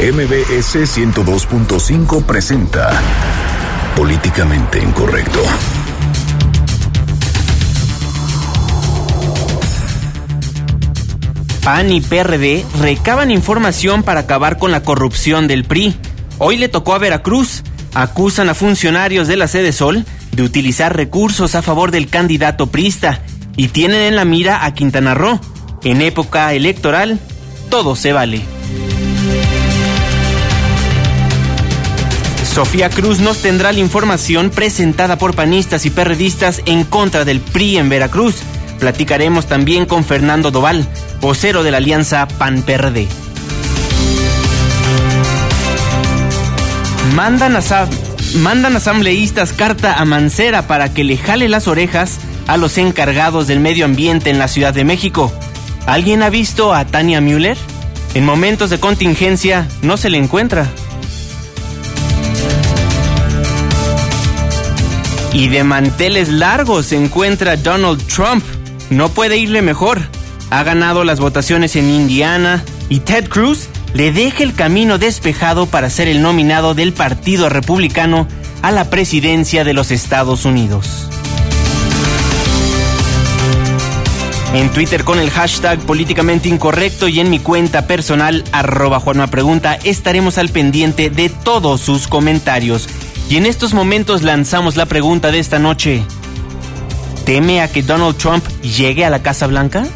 [0.00, 3.02] MBS 102.5 presenta
[3.94, 5.40] Políticamente Incorrecto.
[11.62, 15.94] PAN y PRD recaban información para acabar con la corrupción del PRI.
[16.38, 17.62] Hoy le tocó a Veracruz.
[17.92, 23.20] Acusan a funcionarios de la sede Sol de utilizar recursos a favor del candidato prista
[23.54, 25.38] y tienen en la mira a Quintana Roo.
[25.84, 27.20] En época electoral,
[27.68, 28.59] todo se vale.
[32.52, 37.78] Sofía Cruz nos tendrá la información presentada por panistas y perredistas en contra del PRI
[37.78, 38.34] en Veracruz.
[38.80, 40.84] Platicaremos también con Fernando Doval,
[41.20, 43.06] vocero de la alianza PAN-PRD.
[47.14, 47.56] Mandan,
[48.38, 53.60] mandan asambleístas carta a Mancera para que le jale las orejas a los encargados del
[53.60, 55.32] medio ambiente en la Ciudad de México.
[55.86, 57.56] ¿Alguien ha visto a Tania Müller?
[58.14, 60.68] En momentos de contingencia no se le encuentra.
[65.32, 68.44] Y de manteles largos se encuentra Donald Trump.
[68.90, 70.00] No puede irle mejor.
[70.50, 75.90] Ha ganado las votaciones en Indiana y Ted Cruz le deja el camino despejado para
[75.90, 78.26] ser el nominado del Partido Republicano
[78.62, 81.08] a la presidencia de los Estados Unidos.
[84.52, 89.30] En Twitter con el hashtag políticamente incorrecto y en mi cuenta personal arroba Juanma
[89.84, 92.88] estaremos al pendiente de todos sus comentarios.
[93.30, 96.02] Y en estos momentos lanzamos la pregunta de esta noche.
[97.24, 99.86] ¿Teme a que Donald Trump llegue a la Casa Blanca?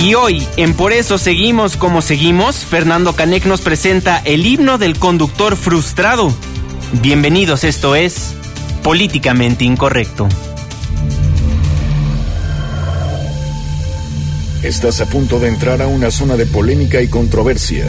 [0.00, 4.98] Y hoy, en Por eso seguimos como seguimos, Fernando Canek nos presenta el himno del
[4.98, 6.34] conductor frustrado.
[6.94, 8.34] Bienvenidos, esto es
[8.82, 10.26] Políticamente Incorrecto.
[14.64, 17.86] Estás a punto de entrar a una zona de polémica y controversia.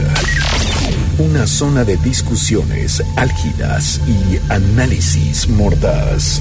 [1.18, 6.40] Una zona de discusiones álgidas y análisis mordaz.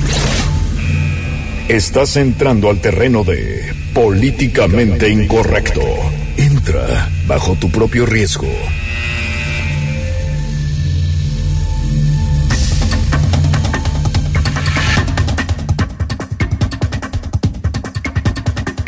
[1.68, 5.82] Estás entrando al terreno de políticamente incorrecto.
[6.38, 8.48] Entra bajo tu propio riesgo.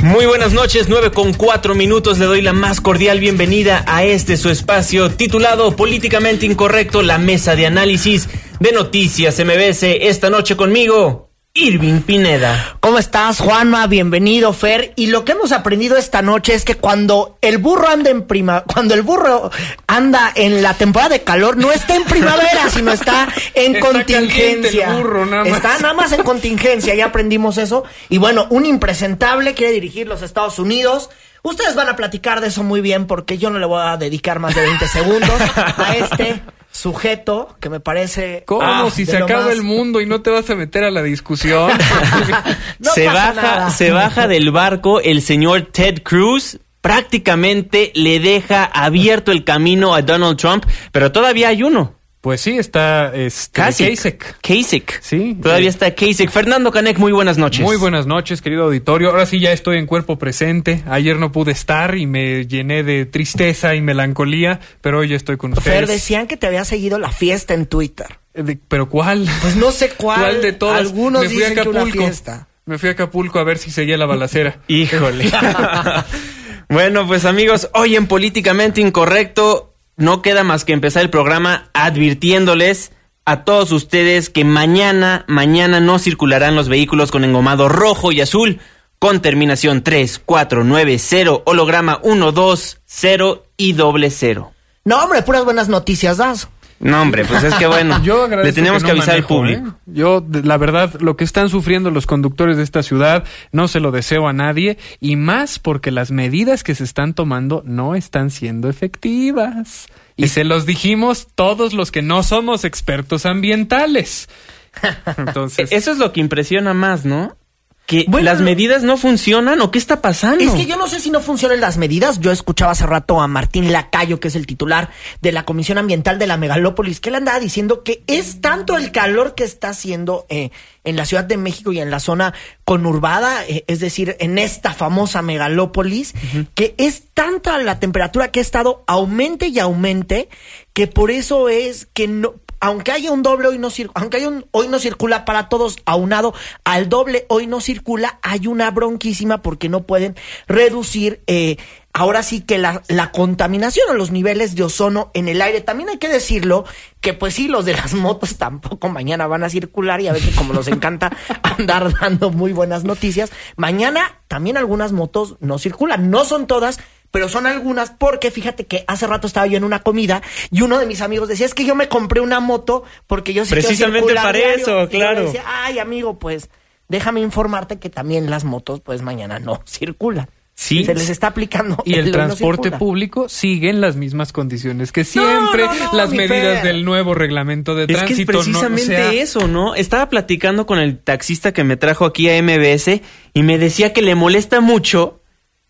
[0.03, 2.19] Muy buenas noches, 9 con 4 minutos.
[2.19, 7.55] Le doy la más cordial bienvenida a este su espacio titulado Políticamente Incorrecto, la mesa
[7.55, 8.27] de análisis
[8.59, 9.83] de noticias MBS.
[9.83, 12.77] Esta noche conmigo, Irving Pineda.
[12.79, 13.85] ¿Cómo estás, Juanma?
[13.85, 14.91] Bienvenido, Fer.
[14.95, 18.63] Y lo que hemos aprendido esta noche es que cuando el burro anda en prima,
[18.63, 19.51] cuando el burro
[19.85, 24.31] anda en la temporada de calor, no está en primavera, sino está en Está contingencia.
[24.35, 25.53] caliente el burro, nada más.
[25.57, 27.83] Está nada más en contingencia, ya aprendimos eso.
[28.09, 31.11] Y bueno, un impresentable quiere dirigir los Estados Unidos.
[31.43, 34.39] Ustedes van a platicar de eso muy bien porque yo no le voy a dedicar
[34.39, 36.41] más de 20 segundos a este
[36.73, 38.63] sujeto que me parece ¿Cómo?
[38.63, 41.01] ah, si se acaba más- el mundo y no te vas a meter a la
[41.03, 41.71] discusión.
[42.79, 43.69] No se pasa baja, nada.
[43.69, 46.59] se baja del barco el señor Ted Cruz.
[46.81, 51.95] Prácticamente le deja abierto el camino a Donald Trump, pero todavía hay uno.
[52.23, 53.95] Pues sí, está este, Kasich.
[53.97, 54.23] Kasich.
[54.41, 55.01] Kasich.
[55.01, 55.37] Sí.
[55.43, 56.29] Todavía Eh, está Kasich.
[56.29, 57.59] Fernando Canek, muy buenas noches.
[57.59, 59.09] Muy buenas noches, querido auditorio.
[59.09, 60.85] Ahora sí ya estoy en cuerpo presente.
[60.87, 65.35] Ayer no pude estar y me llené de tristeza y melancolía, pero hoy ya estoy
[65.35, 65.79] con ustedes.
[65.79, 68.07] Fer, decían que te había seguido la fiesta en Twitter.
[68.33, 69.27] Eh, de- ¿Pero cuál?
[69.41, 70.41] Pues no sé cuál.
[70.41, 70.79] de todas?
[70.79, 72.05] Algunos me fui a dicen que una Acapulco.
[72.05, 72.47] fiesta.
[72.65, 74.59] Me fui a Acapulco a ver si seguía la balacera.
[74.69, 75.29] Híjole.
[76.69, 82.91] bueno, pues amigos, hoy en Políticamente Incorrecto no queda más que empezar el programa advirtiéndoles
[83.25, 88.59] a todos ustedes que mañana, mañana no circularán los vehículos con engomado rojo y azul
[88.99, 94.53] con terminación 3, 4, 9, 0, holograma 1, 2, 0 y doble 0.
[94.85, 96.49] No, hombre, puras buenas noticias das.
[96.83, 99.69] No, hombre, pues es que bueno, Yo le tenemos que, no avisar al público.
[99.69, 99.71] ¿eh?
[99.85, 103.23] Yo, la verdad, lo que están sufriendo los conductores de esta ciudad,
[103.53, 107.63] no se lo deseo a nadie, y más porque las medidas que se están tomando
[107.65, 109.87] no están siendo efectivas.
[110.17, 114.27] Y se los dijimos todos los que no somos expertos ambientales.
[115.17, 117.37] Entonces, Eso es lo que impresiona más, ¿no?
[117.85, 120.43] Que Bueno, las medidas no funcionan o qué está pasando.
[120.43, 122.19] Es que yo no sé si no funcionan las medidas.
[122.19, 124.89] Yo escuchaba hace rato a Martín Lacayo, que es el titular
[125.21, 128.91] de la Comisión Ambiental de la Megalópolis, que él andaba diciendo que es tanto el
[128.91, 130.51] calor que está haciendo eh,
[130.83, 132.33] en la Ciudad de México y en la zona
[132.65, 136.13] conurbada, eh, es decir, en esta famosa megalópolis,
[136.55, 140.29] que es tanta la temperatura que ha estado aumente y aumente,
[140.73, 144.69] que por eso es que no, aunque haya un doble hoy no aunque un hoy
[144.69, 146.33] no circula para todos aunado
[146.63, 150.15] al doble hoy no circula hay una bronquísima porque no pueden
[150.47, 151.57] reducir eh,
[151.91, 155.89] ahora sí que la, la contaminación o los niveles de ozono en el aire, también
[155.89, 156.63] hay que decirlo
[157.01, 160.31] que pues sí, los de las motos tampoco mañana van a circular y a que
[160.31, 161.11] como nos encanta
[161.43, 166.79] andar dando muy buenas noticias, mañana también algunas motos no circulan, no son todas,
[167.13, 170.79] pero son algunas porque fíjate que hace rato estaba yo en una comida y uno
[170.79, 174.15] de mis amigos decía, es que yo me compré una moto porque yo sí Precisamente
[174.15, 175.21] para eso, claro.
[175.21, 176.49] Y decía, ay amigo, pues
[176.89, 180.27] déjame informarte que también las motos pues mañana no circulan.
[180.55, 180.85] Sí.
[180.85, 181.77] Se les está aplicando.
[181.85, 185.65] Y el, transporte público sigue en las mismas condiciones que siempre.
[185.93, 188.11] las medidas del nuevo reglamento de tránsito.
[188.11, 189.75] Es que es precisamente eso, ¿no?
[189.75, 193.01] Estaba platicando con el taxista que me trajo aquí a MBS
[193.35, 195.21] y me decía que le molesta mucho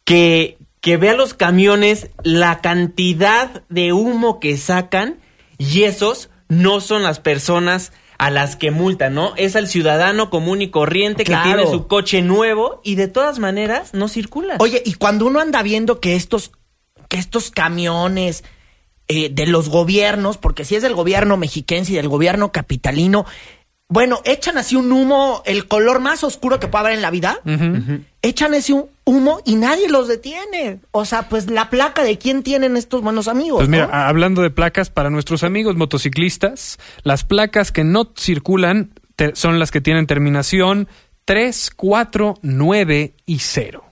[0.05, 5.21] que, que vea los camiones la cantidad de humo que sacan
[5.57, 9.33] y esos no son las personas a las que multan, ¿no?
[9.37, 13.93] Es al ciudadano común y corriente que tiene su coche nuevo y de todas maneras
[13.93, 14.57] no circula.
[14.59, 16.51] Oye, y cuando uno anda viendo que estos,
[17.07, 18.43] que estos camiones
[19.07, 23.25] eh, de los gobiernos, porque si es del gobierno mexiquense y del gobierno capitalino,
[23.93, 27.39] bueno, echan así un humo, el color más oscuro que pueda haber en la vida.
[28.23, 28.73] Echan ese
[29.03, 30.79] humo y nadie los detiene.
[30.89, 33.59] O sea, pues la placa de quién tienen estos buenos amigos.
[33.59, 38.93] Pues mira, hablando de placas para nuestros amigos motociclistas, las placas que no circulan
[39.35, 40.87] son las que tienen terminación
[41.25, 43.83] 3, 4, 9 y 0.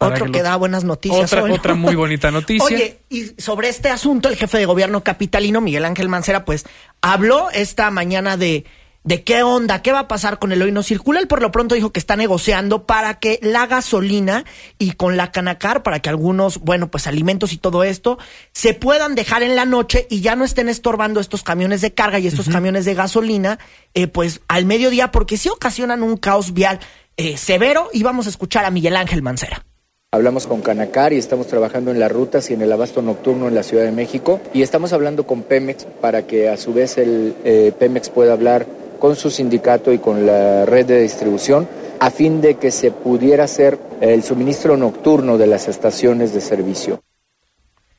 [0.00, 1.32] Otro que, da buenas noticias.
[1.32, 2.64] Otra, otra muy bonita noticia.
[2.64, 6.64] Oye, y sobre este asunto, el jefe de gobierno capitalino, Miguel Ángel Mancera, pues
[7.00, 8.64] habló esta mañana de
[9.02, 11.20] de qué onda, qué va a pasar con el hoy no circula.
[11.20, 14.44] Él por lo pronto dijo que está negociando para que la gasolina
[14.78, 18.18] y con la canacar, para que algunos, bueno, pues alimentos y todo esto,
[18.52, 22.18] se puedan dejar en la noche y ya no estén estorbando estos camiones de carga
[22.18, 23.58] y estos camiones de gasolina,
[23.94, 26.78] eh, pues al mediodía, porque sí ocasionan un caos vial
[27.16, 27.88] eh, severo.
[27.92, 29.64] Y vamos a escuchar a Miguel Ángel Mancera.
[30.12, 33.54] Hablamos con Canacar y estamos trabajando en las rutas y en el abasto nocturno en
[33.54, 34.40] la Ciudad de México.
[34.52, 38.66] Y estamos hablando con Pemex para que a su vez el eh, Pemex pueda hablar
[39.00, 41.68] con su sindicato y con la red de distribución
[41.98, 47.02] a fin de que se pudiera hacer el suministro nocturno de las estaciones de servicio.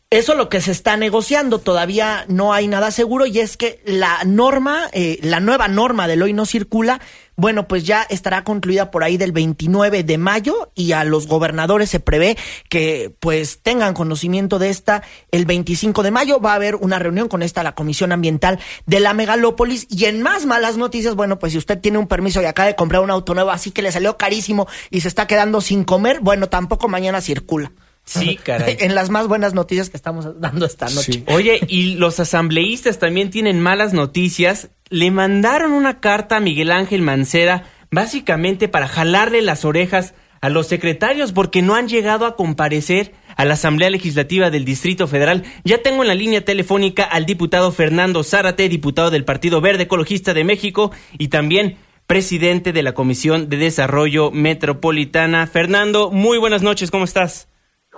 [0.10, 3.80] Eso es lo que se está negociando, todavía no hay nada seguro y es que
[3.86, 7.00] la norma, eh, la nueva norma del hoy no circula,
[7.36, 11.90] bueno, pues ya estará concluida por ahí del 29 de mayo y a los gobernadores
[11.90, 12.38] se prevé
[12.70, 16.40] que pues tengan conocimiento de esta el 25 de mayo.
[16.40, 20.22] Va a haber una reunión con esta, la Comisión Ambiental de la Megalópolis y en
[20.22, 23.12] más malas noticias, bueno, pues si usted tiene un permiso y acaba de comprar un
[23.12, 26.88] auto nuevo, así que le salió carísimo y se está quedando sin comer, bueno, tampoco
[26.88, 27.72] mañana circula.
[28.20, 28.78] Sí, caray.
[28.80, 31.24] En las más buenas noticias que estamos dando esta noche.
[31.28, 34.70] Oye, y los asambleístas también tienen malas noticias.
[34.90, 40.68] Le mandaron una carta a Miguel Ángel Mancera, básicamente para jalarle las orejas a los
[40.68, 45.44] secretarios porque no han llegado a comparecer a la Asamblea Legislativa del Distrito Federal.
[45.64, 50.34] Ya tengo en la línea telefónica al diputado Fernando Zárate, diputado del Partido Verde Ecologista
[50.34, 55.48] de México y también presidente de la Comisión de Desarrollo Metropolitana.
[55.48, 57.48] Fernando, muy buenas noches, ¿cómo estás?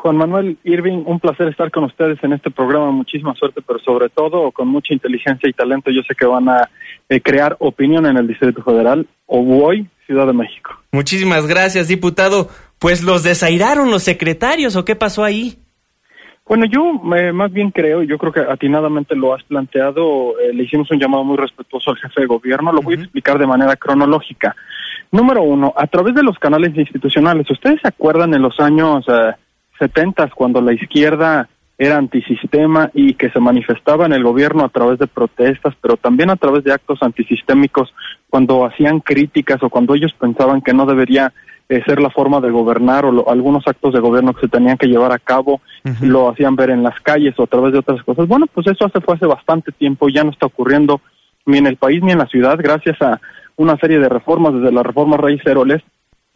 [0.04, 2.92] Juan Manuel Irving, un placer estar con ustedes en este programa.
[2.92, 5.92] Muchísima suerte, pero sobre todo con mucha inteligencia y talento.
[5.92, 6.70] Yo sé que van a
[7.08, 10.72] eh, crear opinión en el Distrito Federal o hoy Ciudad de México.
[10.92, 12.50] Muchísimas gracias, diputado.
[12.80, 15.56] Pues los desairaron los secretarios o qué pasó ahí?
[16.46, 20.92] Bueno, yo más bien creo, yo creo que atinadamente lo has planteado, eh, le hicimos
[20.92, 24.54] un llamado muy respetuoso al jefe de gobierno, lo voy a explicar de manera cronológica.
[25.14, 29.32] Número uno, a través de los canales institucionales, ¿ustedes se acuerdan en los años eh,
[29.84, 35.00] setentas cuando la izquierda era antisistema y que se manifestaba en el gobierno a través
[35.00, 37.94] de protestas, pero también a través de actos antisistémicos
[38.30, 41.34] cuando hacían críticas o cuando ellos pensaban que no debería
[41.68, 44.88] eh, ser la forma de gobernar o algunos actos de gobierno que se tenían que
[44.88, 45.62] llevar a cabo
[46.02, 48.28] lo hacían ver en las calles o a través de otras cosas.
[48.28, 51.02] Bueno, pues eso hace fue hace bastante tiempo, ya no está ocurriendo
[51.46, 53.20] ni en el país ni en la ciudad gracias a
[53.58, 55.82] una serie de reformas, desde la reforma Rey Ceroles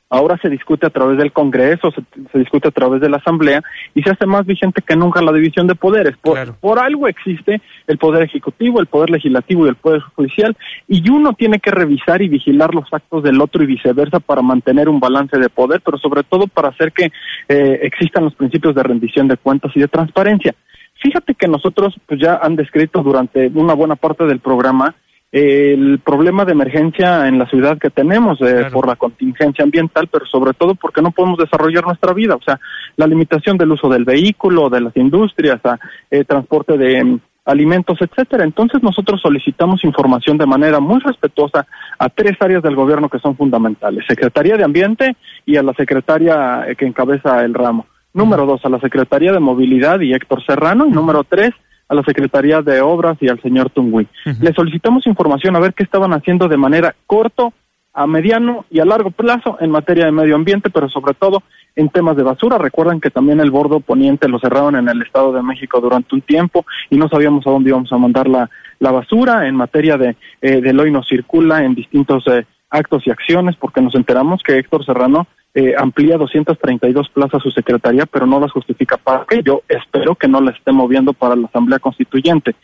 [0.10, 3.62] Ahora se discute a través del Congreso, se, discute a través de la Asamblea
[3.94, 6.16] y se hace más vigente que nunca la división de poderes.
[6.22, 10.56] Por, por algo existe el Poder Ejecutivo, el Poder Legislativo y el Poder Judicial
[10.88, 14.88] y uno tiene que revisar y vigilar los actos del otro y viceversa para mantener
[14.88, 17.12] un balance de poder, pero sobre todo para hacer que
[17.50, 20.56] eh, existan los principios de rendición de cuentas y de transparencia.
[21.02, 24.96] Fíjate que nosotros pues ya han descrito durante una buena parte del programa
[25.32, 30.26] el problema de emergencia en la ciudad que tenemos eh, por la contingencia ambiental, pero
[30.26, 32.60] sobre todo porque no podemos desarrollar nuestra vida, o sea,
[32.96, 35.78] la limitación del uso del vehículo, de las industrias, a,
[36.10, 38.46] eh, transporte de mm, alimentos, etcétera.
[38.46, 41.66] Entonces nosotros solicitamos información de manera muy respetuosa
[42.00, 46.66] a tres áreas del gobierno que son fundamentales: Secretaría de Ambiente y a la secretaria
[46.68, 47.86] eh, que encabeza el ramo.
[48.14, 50.88] Número dos, a la Secretaría de Movilidad y Héctor Serrano.
[50.88, 51.52] Y número tres,
[51.90, 54.08] a la Secretaría de Obras y al señor Tungui.
[54.42, 57.54] Le solicitamos información a ver qué estaban haciendo de manera corto,
[57.94, 61.42] a mediano y a largo plazo en materia de medio ambiente, pero sobre todo
[61.76, 62.60] en temas de basura.
[62.60, 66.22] Recuerden que también el bordo poniente lo cerraron en el Estado de México durante un
[66.22, 69.48] tiempo y no sabíamos a dónde íbamos a mandar la, la basura.
[69.48, 73.82] En materia de eh, del hoy no circula en distintos eh, actos y acciones, porque
[73.82, 78.98] nos enteramos que Héctor Serrano eh, amplía 232 plazas su secretaría, pero no las justifica
[78.98, 79.42] para qué.
[79.44, 82.56] Yo espero que no la esté moviendo para la Asamblea Constituyente.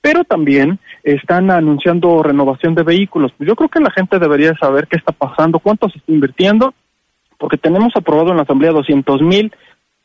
[0.00, 3.32] Pero también están anunciando renovación de vehículos.
[3.38, 6.72] Yo creo que la gente debería saber qué está pasando, cuánto se está invirtiendo,
[7.38, 9.52] porque tenemos aprobado en la Asamblea 200 mil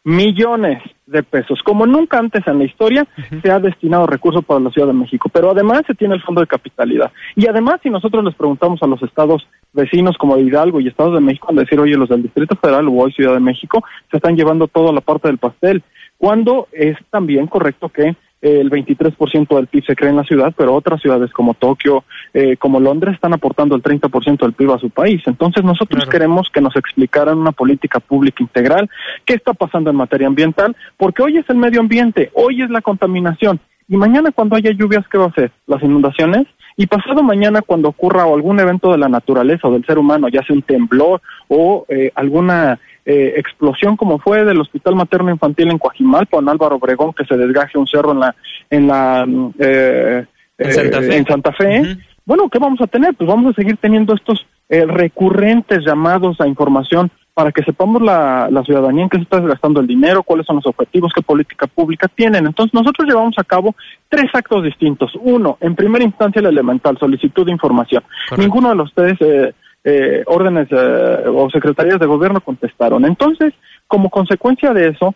[0.05, 1.61] millones de pesos.
[1.63, 3.07] Como nunca antes en la historia
[3.41, 6.41] se ha destinado recursos para la Ciudad de México, pero además se tiene el fondo
[6.41, 7.11] de capitalidad.
[7.35, 11.21] Y además, si nosotros les preguntamos a los estados vecinos como Hidalgo y Estados de
[11.21, 14.35] México, al decir, oye, los del Distrito Federal o hoy Ciudad de México, se están
[14.35, 15.83] llevando toda la parte del pastel,
[16.17, 20.75] cuando es también correcto que el 23% del PIB se cree en la ciudad, pero
[20.75, 24.89] otras ciudades como Tokio, eh, como Londres, están aportando el 30% del PIB a su
[24.89, 25.21] país.
[25.25, 28.89] Entonces nosotros queremos que nos explicaran una política pública integral,
[29.25, 32.81] qué está pasando en materia ambiental, porque hoy es el medio ambiente, hoy es la
[32.81, 35.51] contaminación, y mañana cuando haya lluvias, ¿qué va a ser?
[35.67, 36.47] ¿Las inundaciones?
[36.75, 40.43] Y pasado mañana, cuando ocurra algún evento de la naturaleza o del ser humano, ya
[40.43, 45.77] sea un temblor o eh, alguna eh, explosión como fue del Hospital Materno Infantil en
[45.77, 48.35] Coajimalpa, en Álvaro Obregón, que se desgaje un cerro en la
[48.69, 49.25] en la
[49.59, 50.25] eh,
[50.57, 53.13] en Santa Fe, bueno, ¿qué vamos a tener?
[53.13, 58.63] Pues vamos a seguir teniendo estos recurrentes llamados a información para que sepamos la, la
[58.63, 62.07] ciudadanía en qué se está gastando el dinero, cuáles son los objetivos, qué política pública
[62.07, 62.45] tienen.
[62.45, 63.75] Entonces nosotros llevamos a cabo
[64.07, 65.11] tres actos distintos.
[65.19, 68.03] Uno, en primera instancia el elemental, solicitud de información.
[68.37, 69.53] Ninguno de los tres eh,
[69.85, 73.05] eh, órdenes eh, o secretarías de gobierno contestaron.
[73.05, 73.53] Entonces,
[73.87, 75.13] como consecuencia de eso,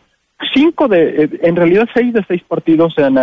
[0.54, 3.18] cinco de, en realidad seis de seis partidos en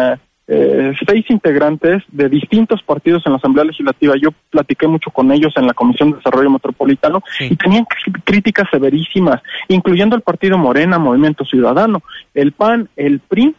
[0.49, 4.15] eh, seis integrantes de distintos partidos en la Asamblea Legislativa.
[4.21, 7.87] Yo platiqué mucho con ellos en la Comisión de Desarrollo Metropolitano y tenían
[8.25, 12.03] críticas severísimas, incluyendo el Partido Morena, Movimiento Ciudadano,
[12.35, 13.55] el PAN, el PRI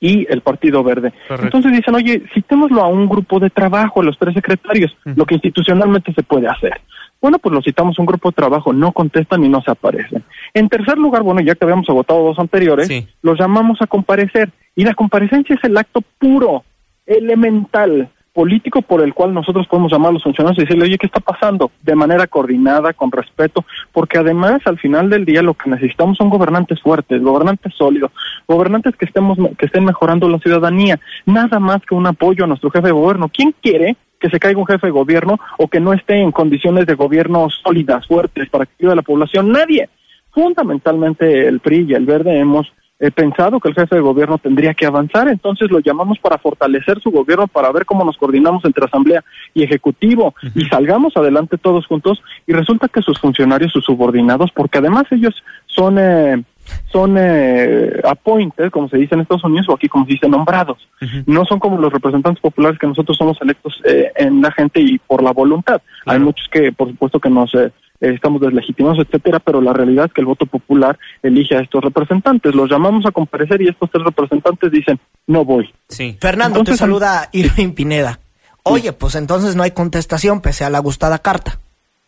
[0.00, 1.12] y el Partido Verde.
[1.28, 6.12] Entonces dicen, oye, citémoslo a un grupo de trabajo, los tres secretarios, lo que institucionalmente
[6.12, 6.80] se puede hacer.
[7.20, 10.22] Bueno, pues lo citamos a un grupo de trabajo, no contestan y no se aparecen.
[10.52, 12.88] En tercer lugar, bueno, ya que habíamos agotado dos anteriores,
[13.22, 14.50] los llamamos a comparecer.
[14.76, 16.64] Y la comparecencia es el acto puro,
[17.06, 21.06] elemental, político por el cual nosotros podemos llamar a los funcionarios y decirle, oye, ¿qué
[21.06, 21.70] está pasando?
[21.82, 26.28] De manera coordinada, con respeto, porque además al final del día lo que necesitamos son
[26.28, 28.10] gobernantes fuertes, gobernantes sólidos,
[28.48, 32.70] gobernantes que estemos que estén mejorando la ciudadanía, nada más que un apoyo a nuestro
[32.70, 33.30] jefe de gobierno.
[33.32, 36.86] ¿Quién quiere que se caiga un jefe de gobierno o que no esté en condiciones
[36.86, 39.52] de gobierno sólidas, fuertes para que ayude a la población?
[39.52, 39.88] Nadie.
[40.32, 42.66] Fundamentalmente el PRI y el Verde hemos
[43.04, 47.00] he pensado que el jefe de gobierno tendría que avanzar, entonces lo llamamos para fortalecer
[47.00, 51.86] su gobierno, para ver cómo nos coordinamos entre Asamblea y Ejecutivo y salgamos adelante todos
[51.86, 55.34] juntos y resulta que sus funcionarios, sus subordinados, porque además ellos
[55.66, 55.98] son...
[55.98, 56.42] Eh,
[56.90, 60.78] son eh, appointed, como se dice en Estados Unidos, o aquí como se dice, nombrados.
[61.26, 64.98] No son como los representantes populares que nosotros somos electos eh, en la gente y
[64.98, 65.82] por la voluntad.
[66.06, 67.70] Hay muchos que, por supuesto, que nos eh,
[68.00, 72.54] estamos deslegitimados, etcétera, pero la realidad es que el voto popular elige a estos representantes.
[72.54, 75.72] Los llamamos a comparecer y estos tres representantes dicen, no voy.
[75.88, 76.16] Sí.
[76.20, 78.20] Fernando, te saluda Irving Pineda.
[78.62, 81.58] Oye, pues entonces no hay contestación pese a la gustada carta.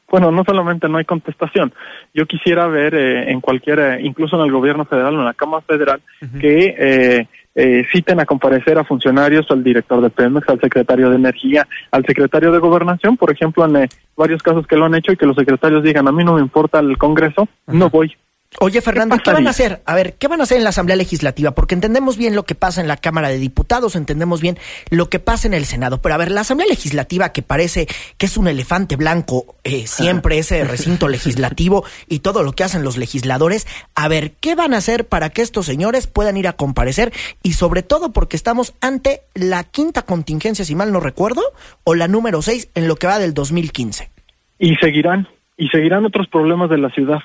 [0.09, 1.75] Bueno, no solamente no hay contestación.
[2.15, 5.35] Yo quisiera ver eh, en cualquier, eh, incluso en el gobierno federal o en la
[5.35, 6.01] Cámara Federal,
[6.41, 7.27] que
[7.57, 12.05] eh, citen a comparecer a funcionarios, al director de Pemex, al secretario de Energía, al
[12.05, 15.27] secretario de Gobernación, por ejemplo, en eh, varios casos que lo han hecho y que
[15.27, 18.15] los secretarios digan, a mí no me importa el Congreso, no voy.
[18.59, 19.83] Oye, Fernando, ¿qué, van a hacer?
[19.85, 21.53] A ver, ¿qué van a hacer en la Asamblea Legislativa?
[21.53, 24.59] Porque entendemos bien lo que pasa en la Cámara de Diputados, entendemos bien
[24.91, 26.01] lo que pasa en el Senado.
[26.01, 27.87] Pero a ver, la Asamblea Legislativa, que parece
[28.17, 32.83] que es un elefante blanco, eh, siempre ese recinto legislativo y todo lo que hacen
[32.83, 36.55] los legisladores, a ver, ¿qué van a hacer para que estos señores puedan ir a
[36.55, 37.13] comparecer?
[37.43, 41.43] Y sobre todo porque estamos ante la quinta contingencia, si mal no recuerdo,
[41.85, 44.11] o la número seis en lo que va del 2015.
[44.59, 47.21] Y seguirán, y seguirán otros problemas de la ciudad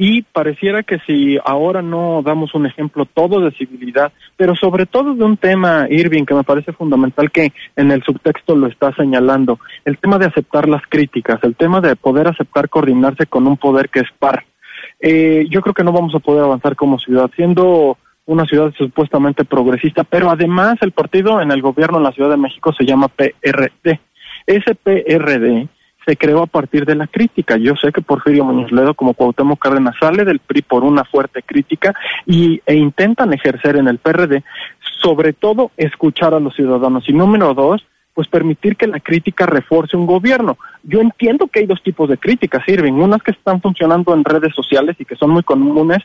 [0.00, 5.12] y pareciera que si ahora no damos un ejemplo todo de civilidad, pero sobre todo
[5.14, 9.58] de un tema, Irving, que me parece fundamental que en el subtexto lo está señalando,
[9.84, 13.88] el tema de aceptar las críticas, el tema de poder aceptar coordinarse con un poder
[13.88, 14.44] que es par.
[15.00, 19.44] Eh, yo creo que no vamos a poder avanzar como ciudad, siendo una ciudad supuestamente
[19.44, 23.08] progresista, pero además el partido en el gobierno en la Ciudad de México se llama
[23.08, 23.98] PRD.
[24.46, 25.66] Ese PRD
[26.08, 27.58] se creó a partir de la crítica.
[27.58, 31.42] Yo sé que Porfirio Muñoz Ledo, como Cuauhtémoc Cárdenas, sale del PRI por una fuerte
[31.42, 34.42] crítica y, e intentan ejercer en el PRD,
[35.02, 37.06] sobre todo, escuchar a los ciudadanos.
[37.10, 37.84] Y número dos,
[38.14, 40.56] pues permitir que la crítica refuerce un gobierno.
[40.82, 44.54] Yo entiendo que hay dos tipos de críticas, sirven, unas que están funcionando en redes
[44.54, 45.98] sociales y que son muy comunes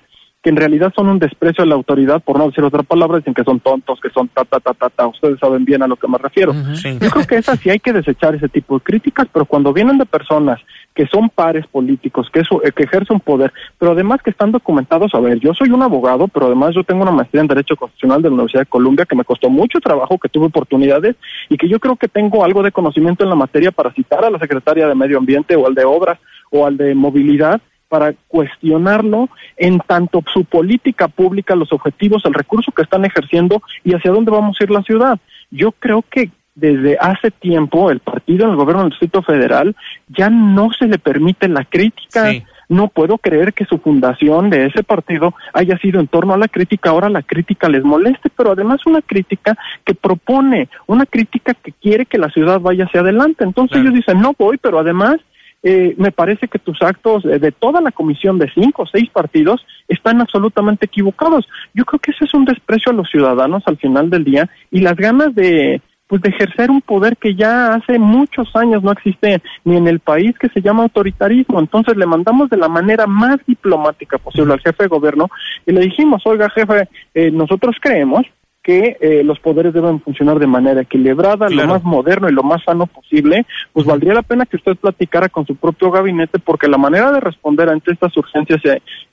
[0.43, 3.33] que en realidad son un desprecio a la autoridad, por no decir otra palabra, dicen
[3.33, 5.07] que son tontos, que son ta, ta, ta, ta, ta.
[5.07, 6.53] Ustedes saben bien a lo que me refiero.
[6.53, 9.97] Yo creo que esas sí hay que desechar ese tipo de críticas, pero cuando vienen
[9.97, 10.59] de personas
[10.93, 15.19] que son pares políticos, que, eso, que ejercen poder, pero además que están documentados, a
[15.21, 18.27] ver, yo soy un abogado, pero además yo tengo una maestría en Derecho Constitucional de
[18.27, 21.15] la Universidad de Columbia que me costó mucho trabajo, que tuve oportunidades
[21.49, 24.29] y que yo creo que tengo algo de conocimiento en la materia para citar a
[24.29, 26.19] la Secretaria de Medio Ambiente o al de Obras
[26.51, 27.61] o al de Movilidad
[27.93, 33.93] para cuestionarlo en tanto su política pública, los objetivos, el recurso que están ejerciendo y
[33.93, 35.19] hacia dónde vamos a ir la ciudad.
[35.51, 39.75] Yo creo que desde hace tiempo el partido en el gobierno del Distrito Federal
[40.07, 42.31] ya no se le permite la crítica.
[42.67, 46.47] No puedo creer que su fundación de ese partido haya sido en torno a la
[46.47, 46.89] crítica.
[46.89, 52.07] Ahora la crítica les moleste, pero además una crítica que propone, una crítica que quiere
[52.07, 53.43] que la ciudad vaya hacia adelante.
[53.43, 55.17] Entonces ellos dicen, no voy, pero además
[55.63, 59.65] eh, me parece que tus actos de toda la comisión de cinco o seis partidos
[59.87, 61.47] están absolutamente equivocados.
[61.73, 64.81] Yo creo que ese es un desprecio a los ciudadanos al final del día y
[64.81, 69.41] las ganas de pues de ejercer un poder que ya hace muchos años no existe
[69.63, 71.59] ni en el país que se llama autoritarismo.
[71.59, 75.29] Entonces le mandamos de la manera más diplomática posible al jefe de gobierno
[75.65, 78.27] y le dijimos, oiga jefe, eh, nosotros creemos
[78.63, 82.63] que eh, los poderes deben funcionar de manera equilibrada, lo más moderno y lo más
[82.63, 86.77] sano posible, pues valdría la pena que usted platicara con su propio gabinete porque la
[86.77, 88.61] manera de responder ante estas urgencias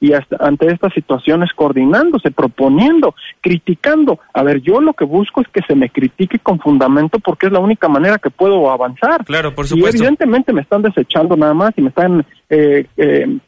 [0.01, 4.21] y ante estas situaciones coordinándose, proponiendo, criticando.
[4.33, 7.53] A ver, yo lo que busco es que se me critique con fundamento porque es
[7.53, 9.25] la única manera que puedo avanzar.
[9.25, 9.97] Claro, por supuesto.
[9.97, 13.39] Y evidentemente me están desechando nada más y me están eh, eh,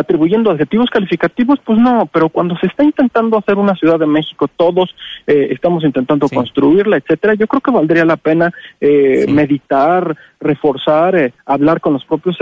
[0.00, 4.48] atribuyendo adjetivos calificativos, pues no, pero cuando se está intentando hacer una Ciudad de México,
[4.48, 4.94] todos
[5.26, 11.32] eh, estamos intentando construirla, etcétera, yo creo que valdría la pena eh, meditar, reforzar, eh,
[11.46, 12.36] hablar con los propios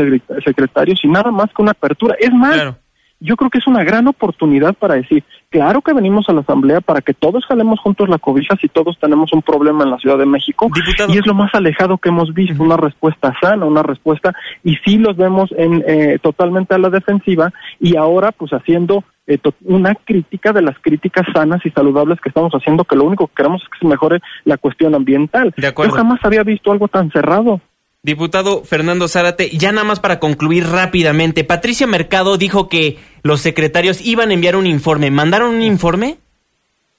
[0.45, 2.16] secretarios y nada más que una apertura.
[2.19, 2.75] Es más,
[3.21, 6.81] yo creo que es una gran oportunidad para decir, claro que venimos a la Asamblea
[6.81, 10.19] para que todos jalemos juntos la cobija si todos tenemos un problema en la Ciudad
[10.19, 10.69] de México.
[11.09, 14.99] Y es lo más alejado que hemos visto, una respuesta sana, una respuesta, y sí
[14.99, 20.53] los vemos en, eh, totalmente a la defensiva y ahora pues haciendo eh, una crítica
[20.53, 23.69] de las críticas sanas y saludables que estamos haciendo, que lo único que queremos es
[23.69, 25.53] que se mejore la cuestión ambiental.
[25.57, 27.61] Yo jamás había visto algo tan cerrado.
[28.07, 34.01] Diputado Fernando Zárate, ya nada más para concluir rápidamente, Patricia Mercado dijo que los secretarios
[34.01, 35.11] iban a enviar un informe.
[35.11, 36.19] ¿Mandaron un informe?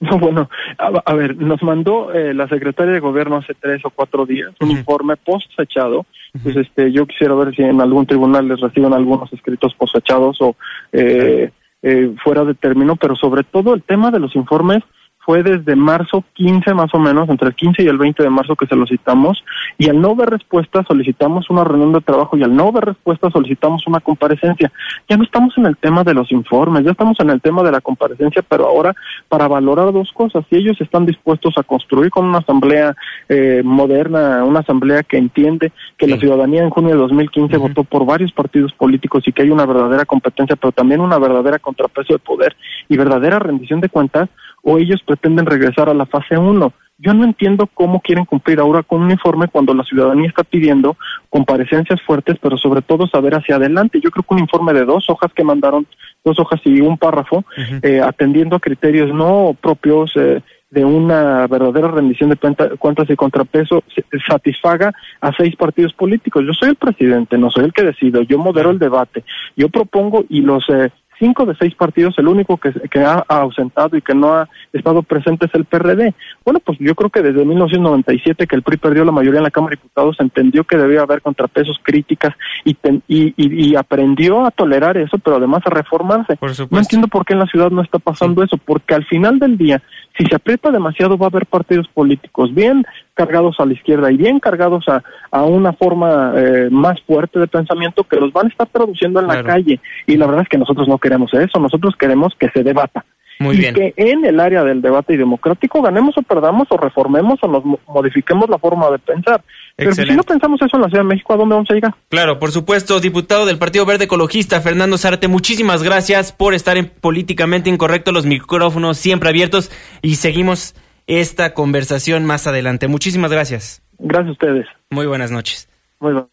[0.00, 4.26] No, bueno, a, ver, nos mandó eh, la secretaria de gobierno hace tres o cuatro
[4.26, 6.04] días un informe post-fechado.
[6.42, 10.56] Pues este, yo quisiera ver si en algún tribunal les reciben algunos escritos post-fechados o
[10.92, 14.84] eh, eh, fuera de término, pero sobre todo el tema de los informes
[15.28, 18.56] fue desde marzo 15 más o menos, entre el 15 y el 20 de marzo
[18.56, 19.44] que solicitamos,
[19.76, 23.30] y al no ver respuesta solicitamos una reunión de trabajo y al no ver respuesta
[23.30, 24.72] solicitamos una comparecencia.
[25.06, 27.72] Ya no estamos en el tema de los informes, ya estamos en el tema de
[27.72, 28.96] la comparecencia, pero ahora
[29.28, 32.96] para valorar dos cosas, si ellos están dispuestos a construir con una asamblea
[33.28, 38.06] eh, moderna, una asamblea que entiende que la ciudadanía en junio de 2015 votó por
[38.06, 42.18] varios partidos políticos y que hay una verdadera competencia, pero también una verdadera contrapeso de
[42.18, 42.56] poder
[42.88, 44.30] y verdadera rendición de cuentas,
[44.68, 46.72] o ellos pretenden regresar a la fase 1.
[46.98, 50.98] Yo no entiendo cómo quieren cumplir ahora con un informe cuando la ciudadanía está pidiendo
[51.30, 53.98] comparecencias fuertes, pero sobre todo saber hacia adelante.
[54.02, 55.86] Yo creo que un informe de dos hojas que mandaron,
[56.22, 57.46] dos hojas y un párrafo,
[57.82, 62.36] eh, atendiendo a criterios no propios eh, de una verdadera rendición de
[62.78, 63.82] cuentas y contrapeso,
[64.28, 66.44] satisfaga a seis partidos políticos.
[66.46, 69.24] Yo soy el presidente, no soy el que decido, yo modero el debate,
[69.56, 73.96] yo propongo y los eh, cinco de seis partidos, el único que, que ha ausentado
[73.96, 76.14] y que no ha estado presente es el PRD.
[76.44, 79.50] Bueno, pues yo creo que desde 1997 que el PRI perdió la mayoría en la
[79.50, 82.76] Cámara de Diputados, entendió que debía haber contrapesos, críticas y,
[83.08, 86.38] y, y, aprendió a tolerar eso, pero además a reformarse.
[86.70, 89.56] no entiendo por qué en la ciudad no está pasando eso, porque al final del
[89.56, 89.82] día,
[90.16, 92.84] si se aprieta demasiado va a haber partidos políticos bien
[93.18, 95.02] cargados a la izquierda y bien cargados a,
[95.32, 99.26] a una forma eh, más fuerte de pensamiento que los van a estar traduciendo en
[99.26, 99.80] la calle.
[100.06, 103.04] Y la verdad es que nosotros no queremos eso, nosotros queremos que se debata.
[103.40, 107.48] y que en el área del debate y democrático ganemos o perdamos o reformemos o
[107.48, 109.42] nos modifiquemos la forma de pensar.
[109.74, 111.94] Pero si no pensamos eso en la Ciudad de México, ¿a dónde vamos a llegar?
[112.08, 116.86] Claro, por supuesto, diputado del Partido Verde Ecologista, Fernando Zárate, muchísimas gracias por estar en
[116.86, 120.76] Políticamente Incorrecto, los micrófonos siempre abiertos y seguimos
[121.08, 122.86] esta conversación más adelante.
[122.86, 123.82] Muchísimas gracias.
[123.98, 124.66] Gracias a ustedes.
[124.90, 125.68] Muy buenas noches.
[125.98, 126.30] Muy buenas.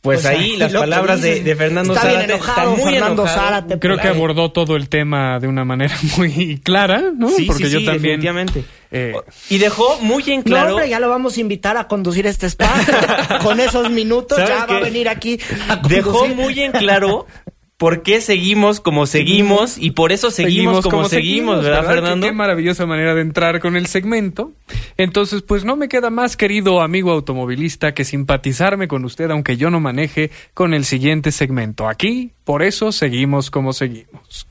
[0.00, 3.46] Pues, ahí las palabras de, Fernando está Zárate bien enojado, muy Fernando enojado.
[3.46, 3.78] Zárate.
[3.78, 4.16] Creo que ahí.
[4.16, 7.28] abordó todo el tema de una manera muy clara, ¿no?
[7.28, 8.20] Sí, Porque sí, yo sí, también.
[8.20, 8.64] definitivamente.
[8.90, 9.14] eh,
[9.48, 10.72] Y dejó muy en No, claro...
[10.72, 12.68] hombre, ya lo vamos a invitar a conducir este spa.
[13.44, 15.38] Con esos minutos ¿Sabes ya va a venir aquí
[15.68, 17.28] a dejó muy en claro
[17.82, 22.26] por qué seguimos como seguimos y por eso seguimos, como, seguimos, ¿verdad, Qué- Fernando?
[22.28, 24.52] Qué, maravillosa manera de entrar con el segmento.
[24.96, 29.68] Entonces, pues no me queda más, querido amigo automovilista, que simpatizarme con usted, aunque yo
[29.68, 31.88] no maneje, con el siguiente segmento.
[31.88, 34.46] Aquí, por eso seguimos como seguimos.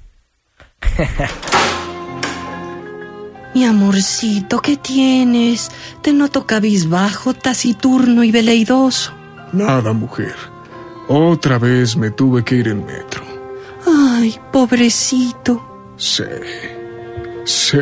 [3.55, 5.71] Mi amorcito, ¿qué tienes?
[6.01, 9.13] Te noto cabizbajo, taciturno y veleidoso.
[9.53, 10.35] Nada, mujer.
[11.07, 13.23] Otra vez me tuve que ir en metro.
[13.85, 15.61] Ay, pobrecito.
[15.97, 16.23] Sí.
[17.43, 17.79] Sí.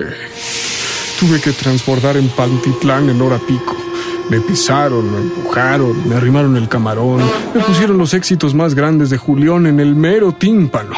[1.20, 3.76] Tuve que transbordar en Pantitlán en hora pico.
[4.30, 7.22] Me pisaron, me empujaron, me arrimaron el camarón,
[7.54, 10.96] me pusieron los éxitos más grandes de Julián en el mero tímpano.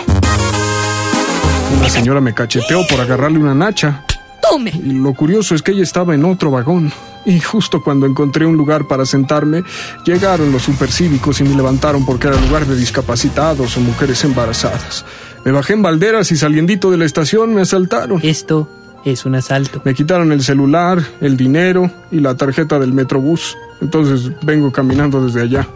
[1.78, 4.04] Una señora me cacheteó por agarrarle una nacha.
[4.42, 4.72] Tome.
[4.84, 6.92] Lo curioso es que ella estaba en otro vagón.
[7.26, 9.64] Y justo cuando encontré un lugar para sentarme,
[10.06, 15.06] llegaron los supercívicos y me levantaron porque era lugar de discapacitados o mujeres embarazadas.
[15.46, 18.20] Me bajé en balderas y saliendito de la estación me asaltaron.
[18.24, 18.68] Esto
[19.06, 19.82] es un asalto.
[19.84, 23.58] Me quitaron el celular, el dinero y la tarjeta del Metrobús.
[23.82, 25.68] Entonces vengo caminando desde allá.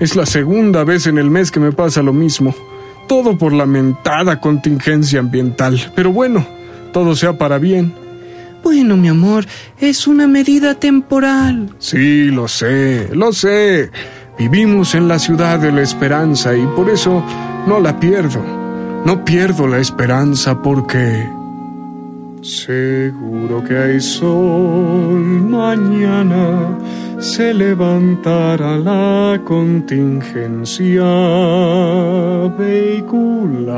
[0.00, 2.54] Es la segunda vez en el mes que me pasa lo mismo.
[3.08, 5.92] Todo por la mentada contingencia ambiental.
[5.94, 6.46] Pero bueno,
[6.92, 8.05] todo sea para bien.
[8.66, 9.46] Bueno, mi amor,
[9.78, 11.70] es una medida temporal.
[11.78, 13.92] Sí, lo sé, lo sé.
[14.36, 17.22] Vivimos en la ciudad de la esperanza y por eso
[17.68, 18.42] no la pierdo.
[19.04, 21.28] No pierdo la esperanza porque...
[22.42, 26.76] Seguro que hay sol mañana,
[27.20, 31.04] se levantará la contingencia
[32.58, 33.76] vehicular.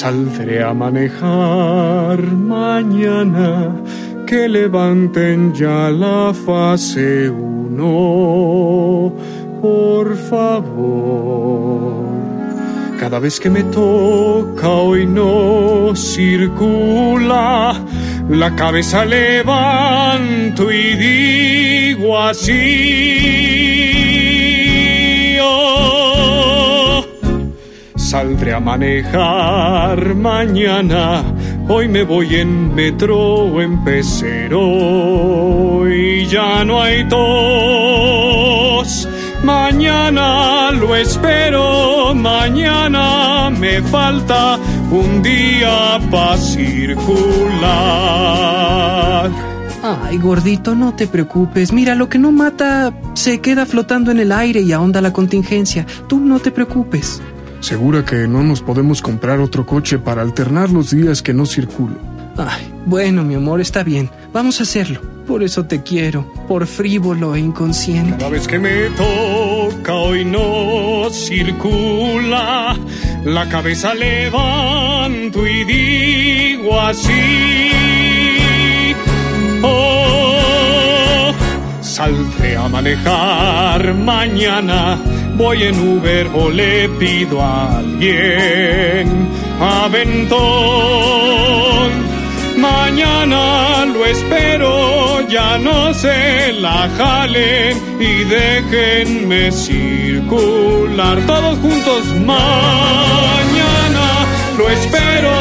[0.00, 3.72] Saldré a manejar mañana,
[4.26, 9.12] que levanten ya la fase 1,
[9.62, 11.94] por favor.
[13.00, 17.80] Cada vez que me toca hoy no circula,
[18.28, 24.05] la cabeza levanto y digo así.
[28.16, 31.22] Saldré a manejar mañana.
[31.68, 34.66] Hoy me voy en metro en pecero
[35.86, 39.06] y ya no hay tos.
[39.44, 44.58] Mañana lo espero, mañana me falta
[44.90, 46.80] un día para circular.
[49.82, 51.70] Ay, gordito, no te preocupes.
[51.70, 55.84] Mira, lo que no mata se queda flotando en el aire y ahonda la contingencia.
[56.08, 57.20] Tú no te preocupes.
[57.60, 61.96] ¿Segura que no nos podemos comprar otro coche para alternar los días que no circulo?
[62.36, 64.10] Ay, bueno, mi amor, está bien.
[64.32, 65.00] Vamos a hacerlo.
[65.26, 68.16] Por eso te quiero, por frívolo e inconsciente.
[68.16, 72.76] Cada vez que me toca hoy no circula,
[73.24, 77.72] la cabeza levanto y digo así.
[79.62, 81.32] Oh,
[81.80, 85.00] saldré a manejar mañana,
[85.36, 89.28] voy en Uber o le pido a alguien
[89.60, 90.36] aventón.
[92.58, 102.06] Mañana lo espero, ya no se la jalen y déjenme circular todos juntos.
[102.24, 104.08] Mañana
[104.56, 105.32] lo espero,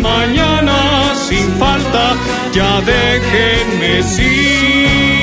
[0.00, 2.16] mañana sin falta,
[2.52, 5.13] ya déjenme circular.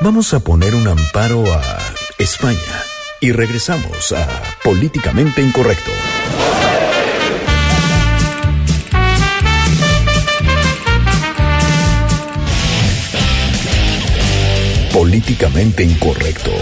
[0.00, 1.62] Vamos a poner un amparo a
[2.18, 2.58] España
[3.20, 4.28] y regresamos a
[4.62, 5.90] Políticamente Incorrecto.
[14.92, 16.52] Políticamente Incorrecto.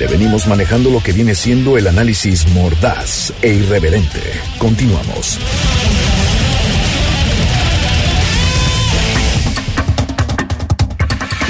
[0.00, 4.20] Le venimos manejando lo que viene siendo el análisis mordaz e irreverente.
[4.58, 5.38] Continuamos.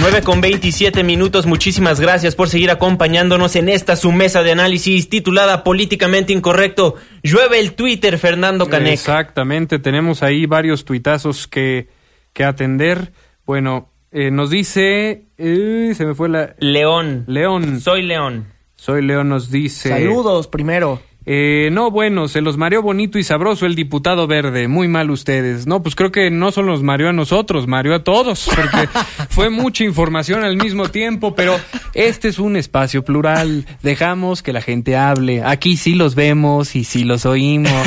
[0.00, 1.44] Nueve con 27 minutos.
[1.44, 6.94] Muchísimas gracias por seguir acompañándonos en esta su mesa de análisis titulada Políticamente Incorrecto.
[7.22, 8.94] Llueve el Twitter, Fernando Canek.
[8.94, 11.88] Exactamente, tenemos ahí varios tuitazos que,
[12.32, 13.12] que atender.
[13.44, 15.26] Bueno, eh, nos dice...
[15.36, 16.54] eh, se me fue la...
[16.58, 17.24] León.
[17.26, 17.80] León.
[17.80, 18.46] Soy León.
[18.76, 19.90] Soy León nos dice...
[19.90, 21.02] Saludos primero.
[21.32, 24.66] Eh, no, bueno, se los mareó bonito y sabroso el diputado verde.
[24.66, 25.64] Muy mal ustedes.
[25.64, 28.88] No, pues creo que no solo nos mareó a nosotros, mareó a todos, porque
[29.30, 31.56] fue mucha información al mismo tiempo, pero
[31.94, 33.64] este es un espacio plural.
[33.80, 35.44] Dejamos que la gente hable.
[35.44, 37.70] Aquí sí los vemos y sí los oímos.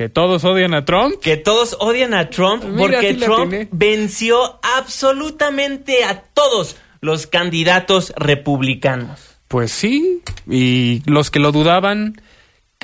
[0.00, 1.20] que todos odian a Trump.
[1.20, 9.20] Que todos odian a Trump Mira, porque Trump venció absolutamente a todos los candidatos republicanos.
[9.48, 12.20] Pues sí, y los que lo dudaban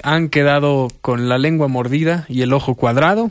[0.03, 3.31] han quedado con la lengua mordida y el ojo cuadrado,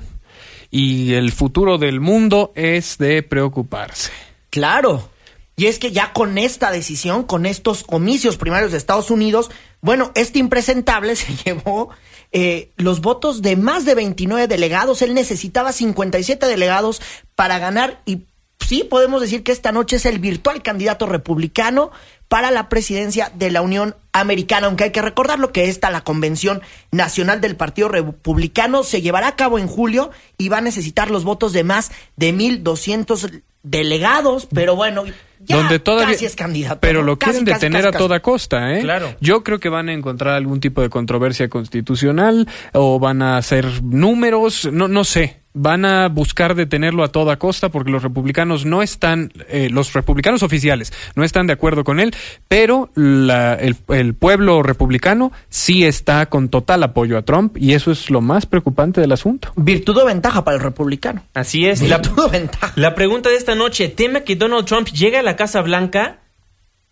[0.72, 4.12] y el futuro del mundo es de preocuparse.
[4.50, 5.10] Claro.
[5.58, 10.12] Y es que ya con esta decisión, con estos comicios primarios de Estados Unidos, bueno,
[10.16, 11.90] este impresentable se llevó
[12.32, 15.02] eh, los votos de más de 29 delegados.
[15.02, 17.02] Él necesitaba 57 delegados
[17.36, 18.26] para ganar y
[18.66, 21.92] sí podemos decir que esta noche es el virtual candidato republicano
[22.28, 26.62] para la presidencia de la Unión Americana, aunque hay que recordarlo que esta, la convención
[26.92, 31.24] nacional del Partido Republicano, se llevará a cabo en julio y va a necesitar los
[31.24, 35.04] votos de más de 1.200 delegados, pero bueno,
[35.40, 36.80] ya donde todavía casi es candidato.
[36.82, 38.82] pero lo Casi, quieren casi, detener casi, a toda costa ¿eh?
[38.82, 39.16] Claro.
[39.20, 43.84] yo creo que van a encontrar algún tipo de controversia constitucional o van a hacer
[43.84, 48.82] números no no sé van a buscar detenerlo a toda costa porque los republicanos no
[48.84, 52.14] están eh, los republicanos oficiales no están de acuerdo con él
[52.48, 57.92] pero la- el, el pueblo republicano sí está con total apoyo a Trump y eso
[57.92, 61.24] es lo más preocupante del asunto Virtud o ventaja para el republicano.
[61.34, 61.82] Así es.
[61.82, 62.74] La, Virtud o ventaja.
[62.76, 66.20] la pregunta de esta noche, ¿teme que Donald Trump llegue a la Casa Blanca?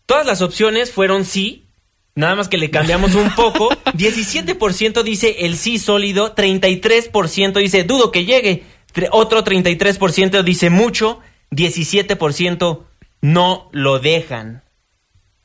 [0.06, 1.63] Todas las opciones fueron sí,
[2.16, 3.70] nada más que le cambiamos un poco.
[3.94, 8.64] 17% dice el sí sólido, 33% dice dudo que llegue,
[9.12, 11.20] otro 33% dice mucho,
[11.52, 12.84] 17%
[13.22, 14.64] no lo dejan.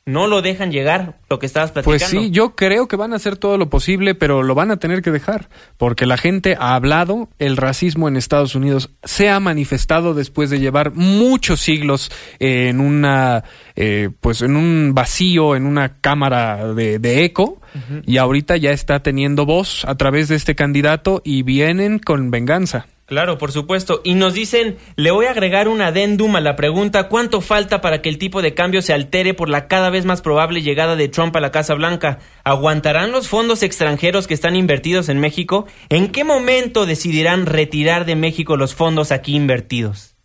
[0.09, 1.99] No lo dejan llegar, lo que estabas platicando.
[1.99, 4.77] Pues sí, yo creo que van a hacer todo lo posible, pero lo van a
[4.77, 9.39] tener que dejar, porque la gente ha hablado, el racismo en Estados Unidos se ha
[9.39, 13.43] manifestado después de llevar muchos siglos eh, en una,
[13.75, 17.61] eh, pues en un vacío, en una cámara de, de eco,
[18.07, 22.87] y ahorita ya está teniendo voz a través de este candidato y vienen con venganza.
[23.09, 24.01] Claro, por supuesto.
[24.03, 28.03] Y nos dicen, le voy a agregar un adendum a la pregunta, ¿cuánto falta para
[28.03, 31.07] que el tipo de cambio se altere por la cada vez más probable llegada de
[31.07, 32.19] Trump a la Casa Blanca?
[32.43, 35.65] ¿Aguantarán los fondos extranjeros que están invertidos en México?
[35.89, 40.15] ¿En qué momento decidirán retirar de México los fondos aquí invertidos?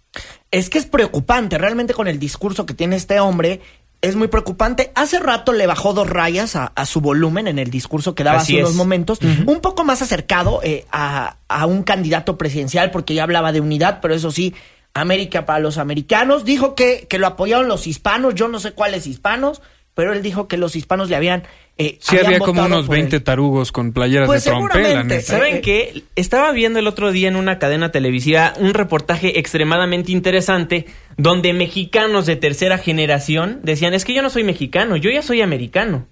[0.51, 3.61] Es que es preocupante, realmente con el discurso que tiene este hombre,
[4.05, 4.93] es muy preocupante.
[4.95, 8.39] Hace rato le bajó dos rayas a, a su volumen en el discurso que daba
[8.39, 13.15] Así hace unos momentos, un poco más acercado eh, a, a un candidato presidencial, porque
[13.15, 14.55] ya hablaba de unidad, pero eso sí,
[14.93, 16.45] América para los americanos.
[16.45, 19.63] Dijo que, que lo apoyaron los hispanos, yo no sé cuáles hispanos,
[19.95, 21.45] pero él dijo que los hispanos le habían...
[21.79, 23.03] eh, Sí, habían había como unos por él.
[23.03, 25.21] 20 tarugos con playeras Pues de trompeta.
[25.23, 26.03] ¿Saben Eh, qué?
[26.17, 32.27] Estaba viendo el otro día en una cadena televisiva un reportaje extremadamente interesante donde mexicanos
[32.27, 36.09] de tercera generación decían, es que yo no soy mexicano, yo ya soy americano.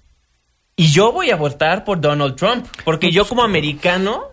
[0.76, 4.28] Y yo voy a votar por Donald Trump, porque yo como americano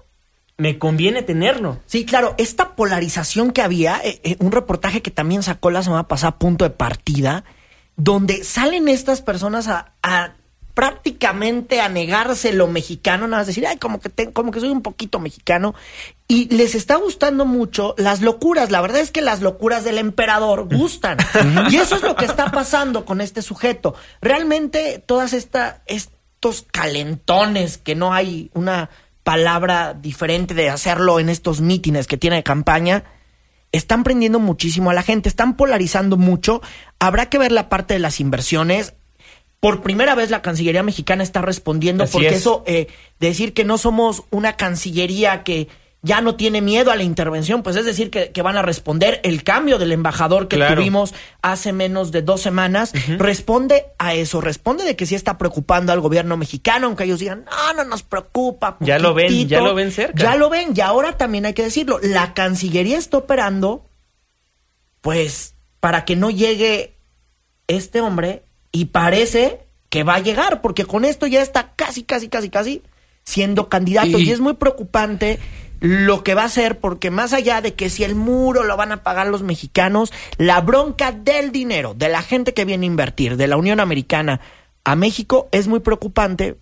[0.58, 1.80] me conviene tenerlo.
[1.86, 6.08] Sí, claro, esta polarización que había, eh, eh, un reportaje que también sacó la semana
[6.08, 7.44] pasada, punto de partida,
[8.00, 10.34] donde salen estas personas a, a
[10.74, 14.70] prácticamente a negarse lo mexicano, nada más decir, ay, como que, te- como que soy
[14.70, 15.76] un poquito mexicano,
[16.26, 18.72] y les está gustando mucho las locuras.
[18.72, 21.18] La verdad es que las locuras del emperador gustan.
[21.70, 23.94] y eso es lo que está pasando con este sujeto.
[24.22, 28.90] Realmente todas esta, estos calentones que no hay una
[29.24, 33.04] palabra diferente de hacerlo en estos mítines que tiene de campaña,
[33.72, 36.62] están prendiendo muchísimo a la gente, están polarizando mucho.
[37.00, 38.94] Habrá que ver la parte de las inversiones.
[39.60, 42.38] Por primera vez la Cancillería mexicana está respondiendo Así porque es.
[42.38, 42.88] eso, eh,
[43.20, 45.68] decir que no somos una Cancillería que
[46.02, 49.20] ya no tiene miedo a la intervención, pues es decir que, que van a responder
[49.24, 50.76] el cambio del embajador que Claro.
[50.76, 55.92] tuvimos hace menos de dos semanas, responde a eso, responde de que sí está preocupando
[55.92, 58.78] al gobierno mexicano, aunque ellos digan, no, no nos preocupa.
[58.80, 59.50] Ya lo ven, poquitito".
[59.50, 60.24] ya lo ven cerca.
[60.24, 63.86] Ya lo ven, y ahora también hay que decirlo, la Cancillería está operando,
[65.02, 66.96] pues, para que no llegue
[67.68, 72.30] este hombre, y parece que va a llegar, porque con esto ya está casi, casi,
[72.30, 72.84] casi, casi
[73.26, 75.40] siendo candidato, y, Y- es muy preocupante
[75.80, 78.92] lo que va a hacer, porque más allá de que si el muro lo van
[78.92, 83.38] a pagar los mexicanos, la bronca del dinero, de la gente que viene a invertir,
[83.38, 84.42] de la Unión Americana
[84.84, 86.58] a México, es muy preocupante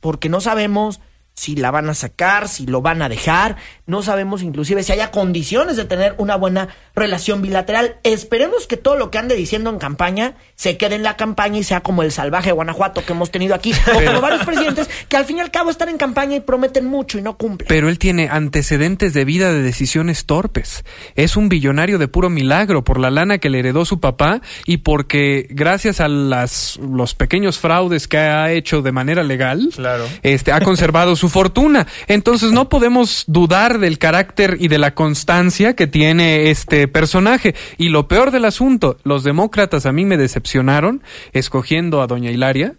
[0.00, 1.00] porque no sabemos
[1.36, 5.10] si la van a sacar, si lo van a dejar, no sabemos inclusive si haya
[5.10, 7.96] condiciones de tener una buena relación bilateral.
[8.04, 11.62] Esperemos que todo lo que ande diciendo en campaña se quede en la campaña y
[11.62, 15.26] sea como el salvaje Guanajuato que hemos tenido aquí, o como varios presidentes que al
[15.26, 17.68] fin y al cabo están en campaña y prometen mucho y no cumplen.
[17.68, 20.84] Pero él tiene antecedentes de vida de decisiones torpes.
[21.16, 24.78] Es un billonario de puro milagro por la lana que le heredó su papá y
[24.78, 30.06] porque gracias a las, los pequeños fraudes que ha hecho de manera legal, Claro.
[30.22, 31.86] este, ha conservado su fortuna.
[32.06, 37.54] Entonces no podemos dudar del carácter y de la constancia que tiene este personaje.
[37.78, 42.74] Y lo peor del asunto, los demócratas a mí me decepcionaron escogiendo a doña Hilaria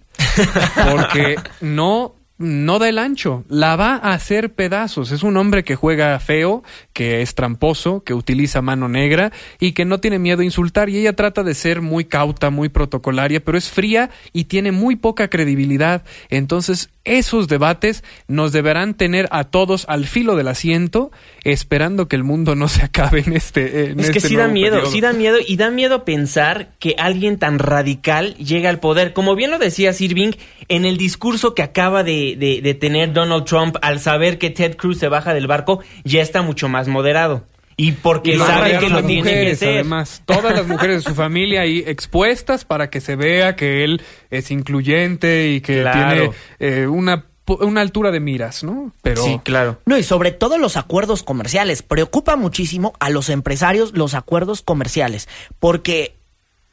[0.91, 5.11] porque no no da el ancho, la va a hacer pedazos.
[5.11, 9.85] Es un hombre que juega feo, que es tramposo, que utiliza mano negra y que
[9.85, 10.89] no tiene miedo a insultar.
[10.89, 14.95] Y ella trata de ser muy cauta, muy protocolaria, pero es fría y tiene muy
[14.95, 16.03] poca credibilidad.
[16.29, 21.11] Entonces, esos debates nos deberán tener a todos al filo del asiento,
[21.43, 23.91] esperando que el mundo no se acabe en este.
[23.91, 24.91] en Es que este sí da miedo, periodo.
[24.91, 29.13] sí da miedo y da miedo pensar que alguien tan radical llega al poder.
[29.13, 30.31] Como bien lo decía Irving,
[30.67, 34.75] en el discurso que acaba de, de- de tener Donald Trump al saber que Ted
[34.75, 37.45] Cruz se baja del barco, ya está mucho más moderado.
[37.79, 39.73] Y porque Y lo sabe rodearon que lo de tiene que mujeres, ser.
[39.75, 40.21] además.
[40.25, 44.49] Todas las mujeres de su familia ahí expuestas para que se vea que él es
[44.49, 46.15] incluyente y que Claro.
[46.59, 48.91] tiene eh, una, una altura de miras, ¿no?
[49.03, 49.79] Pero Sí, claro.
[49.85, 51.83] No, y sobre todo los acuerdos comerciales.
[51.83, 56.15] Preocupa muchísimo a los empresarios los acuerdos comerciales, porque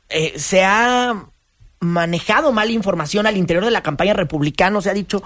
[0.09, 1.27] eh, se ha
[1.81, 5.23] manejado mal información al interior de la campaña republicana, se ha dicho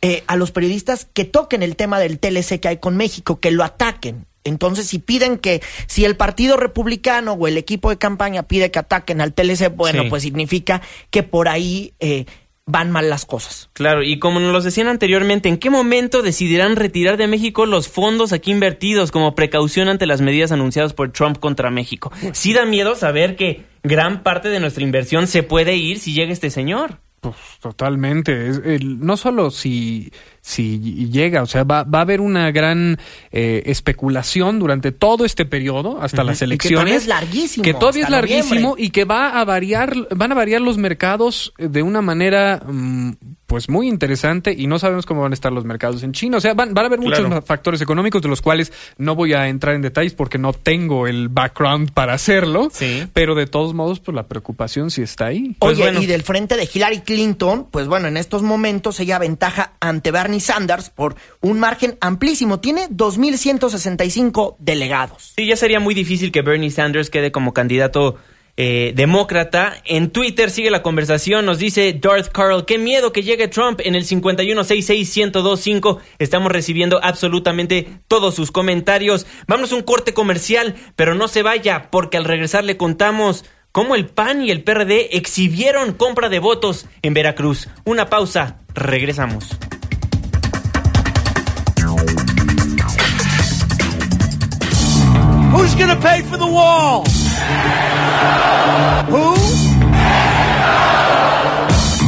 [0.00, 3.50] eh, a los periodistas que toquen el tema del TLC que hay con México, que
[3.50, 4.24] lo ataquen.
[4.48, 8.78] Entonces, si piden que, si el Partido Republicano o el equipo de campaña pide que
[8.80, 10.08] ataquen al TLC, bueno, Sí.
[10.10, 12.24] pues significa que por ahí eh,
[12.70, 13.70] van mal las cosas.
[13.72, 17.88] Claro, y como nos lo decían anteriormente, ¿en qué momento decidirán retirar de México los
[17.88, 22.12] fondos aquí invertidos como precaución ante las medidas anunciadas por Trump contra México?
[22.32, 26.30] Sí da miedo saber que gran parte de nuestra inversión se puede ir si llega
[26.30, 26.98] este señor.
[27.20, 28.48] Pues totalmente.
[28.48, 30.12] Es, el- no solo si,
[30.48, 30.78] si
[31.10, 32.98] llega, o sea, va, va a haber una gran
[33.32, 36.78] eh, especulación durante todo este periodo, hasta las Y que elecciones.
[36.78, 40.62] todavía es larguísimo, Que todavía es larguísimo y que va a variar, van a variar
[40.62, 43.12] los mercados de una manera mm,
[43.46, 46.36] pues muy interesante y no sabemos cómo van a estar los mercados en China.
[46.38, 47.42] O sea, van, van a haber muchos Claro.
[47.42, 51.28] factores económicos de los cuales no voy a entrar en detalles porque no tengo el
[51.28, 52.68] background para hacerlo.
[52.72, 53.04] Sí.
[53.12, 55.56] Pero de todos modos, pues la preocupación sí está ahí.
[55.58, 56.02] Pues Oye, bueno.
[56.02, 60.37] y del frente de Hillary Clinton, pues bueno, en estos momentos ella ventaja ante Bernie
[60.40, 62.60] Sanders por un margen amplísimo.
[62.60, 65.32] Tiene 2.165 delegados.
[65.36, 68.16] Sí, ya sería muy difícil que Bernie Sanders quede como candidato
[68.60, 69.76] eh, demócrata.
[69.84, 73.94] En Twitter sigue la conversación, nos dice Darth Carl, qué miedo que llegue Trump en
[73.94, 76.00] el 5166125.
[76.18, 79.26] Estamos recibiendo absolutamente todos sus comentarios.
[79.46, 83.94] Vamos a un corte comercial, pero no se vaya, porque al regresar le contamos cómo
[83.94, 87.68] el PAN y el PRD exhibieron compra de votos en Veracruz.
[87.84, 89.56] Una pausa, regresamos.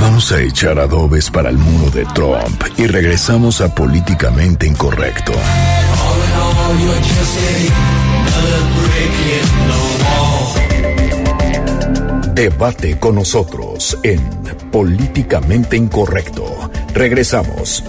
[0.00, 5.32] Vamos a echar adobes para el muro de Trump y regresamos a Políticamente Incorrecto.
[12.34, 14.20] Debate con nosotros en
[14.70, 16.70] Políticamente Incorrecto.
[16.94, 17.84] Regresamos.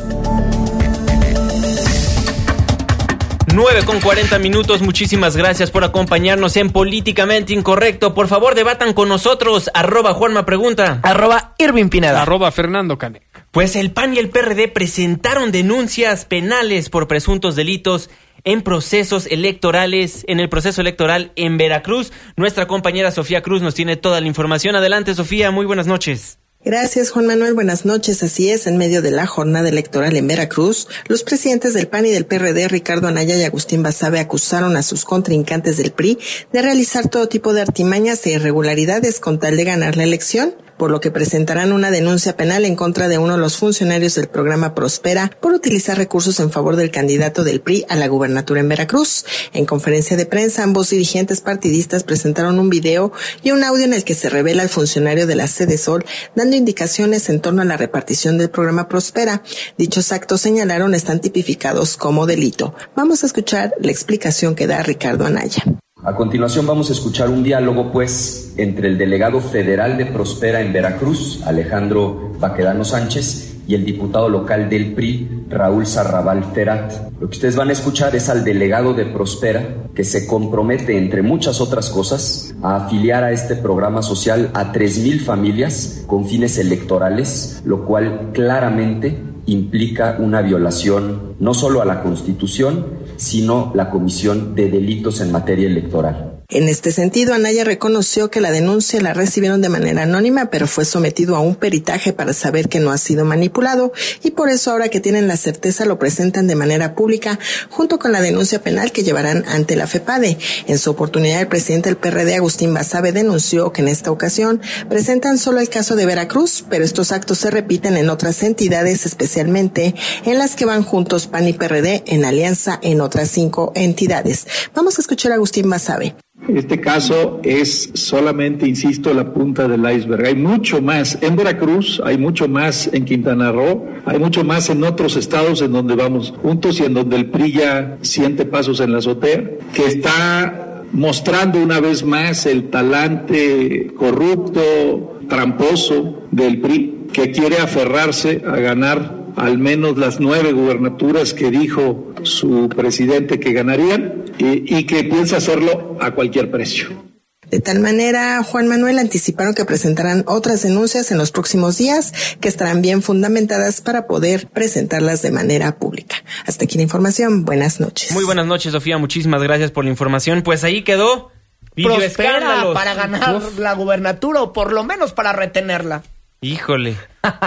[3.54, 8.14] 9 con 40 minutos, muchísimas gracias por acompañarnos en Políticamente Incorrecto.
[8.14, 9.70] Por favor, debatan con nosotros.
[9.74, 11.02] Arroba Juanma Pregunta.
[11.04, 12.22] Arroba Irving Pineda.
[12.22, 13.24] Arroba Fernando Cane.
[13.52, 18.10] Pues el PAN y el PRD presentaron denuncias penales por presuntos delitos
[18.46, 22.14] en procesos electorales, en el proceso electoral en Veracruz.
[22.38, 24.76] Nuestra compañera Sofía Cruz nos tiene toda la información.
[24.76, 26.41] Adelante, Sofía, muy buenas noches.
[26.64, 27.56] Gracias, Juan Manuel.
[27.56, 28.22] Buenas noches.
[28.22, 32.12] Así es, en medio de la jornada electoral en Veracruz, los presidentes del PAN y
[32.12, 36.20] del PRD, Ricardo Anaya y Agustín Basabe, acusaron a sus contrincantes del PRI
[36.54, 40.90] de realizar todo tipo de artimañas e irregularidades con tal de ganar la elección por
[40.90, 44.74] lo que presentarán una denuncia penal en contra de uno de los funcionarios del programa
[44.74, 49.24] Prospera por utilizar recursos en favor del candidato del PRI a la gubernatura en Veracruz.
[49.54, 53.12] En conferencia de prensa, ambos dirigentes partidistas presentaron un video
[53.44, 56.04] y un audio en el que se revela al funcionario de la sede Sol
[56.36, 59.44] dando indicaciones en torno a la repartición del programa Prospera.
[59.78, 62.74] Dichos actos señalaron están tipificados como delito.
[62.96, 65.64] Vamos a escuchar la explicación que da Ricardo Anaya.
[66.04, 70.74] A continuación vamos a escuchar un diálogo, pues, entre el delegado federal de Prospera en
[70.74, 77.12] Veracruz, Alejandro Baquedano Sánchez, y el diputado local del PRI, Raúl Sarrabal Ferat.
[77.20, 81.22] Lo que ustedes van a escuchar es al delegado de Prospera, que se compromete, entre
[81.22, 87.62] muchas otras cosas, a afiliar a este programa social a 3.000 familias con fines electorales,
[87.64, 92.86] lo cual claramente implica una violación no solo a la Constitución,
[93.22, 96.31] sino la comisión de delitos en materia electoral.
[96.52, 100.84] En este sentido, Anaya reconoció que la denuncia la recibieron de manera anónima, pero fue
[100.84, 104.90] sometido a un peritaje para saber que no ha sido manipulado y por eso ahora
[104.90, 107.40] que tienen la certeza lo presentan de manera pública
[107.70, 110.38] junto con la denuncia penal que llevarán ante la FEPADE.
[110.68, 115.38] En su oportunidad, el presidente del PRD, Agustín Basabe, denunció que en esta ocasión presentan
[115.38, 119.96] solo el caso de Veracruz, pero estos actos se repiten en otras entidades, especialmente
[120.26, 124.48] en las que van juntos PAN y PRD en alianza en otras cinco entidades.
[124.76, 126.14] Vamos a escuchar a Agustín Basabe.
[126.48, 130.26] Este caso es solamente, insisto, la punta del iceberg.
[130.26, 134.84] Hay mucho más en Veracruz, hay mucho más en Quintana Roo, hay mucho más en
[134.84, 138.92] otros estados en donde vamos juntos y en donde el PRI ya siente pasos en
[138.92, 147.32] la azotea, que está mostrando una vez más el talante corrupto, tramposo del PRI, que
[147.32, 154.26] quiere aferrarse a ganar al menos las nueve gubernaturas que dijo su presidente que ganarían
[154.38, 157.12] y, y que piensa hacerlo a cualquier precio.
[157.52, 162.48] De tal manera, Juan Manuel anticiparon que presentarán otras denuncias en los próximos días que
[162.48, 166.16] estarán bien fundamentadas para poder presentarlas de manera pública.
[166.46, 167.44] Hasta aquí la información.
[167.44, 168.14] Buenas noches.
[168.14, 168.98] Muy buenas noches, Sofía.
[168.98, 170.44] Muchísimas gracias por la información.
[170.44, 171.30] Pues ahí quedó.
[171.76, 176.04] Prospera para ganar la gubernatura o por lo menos para retenerla.
[176.40, 176.96] Híjole.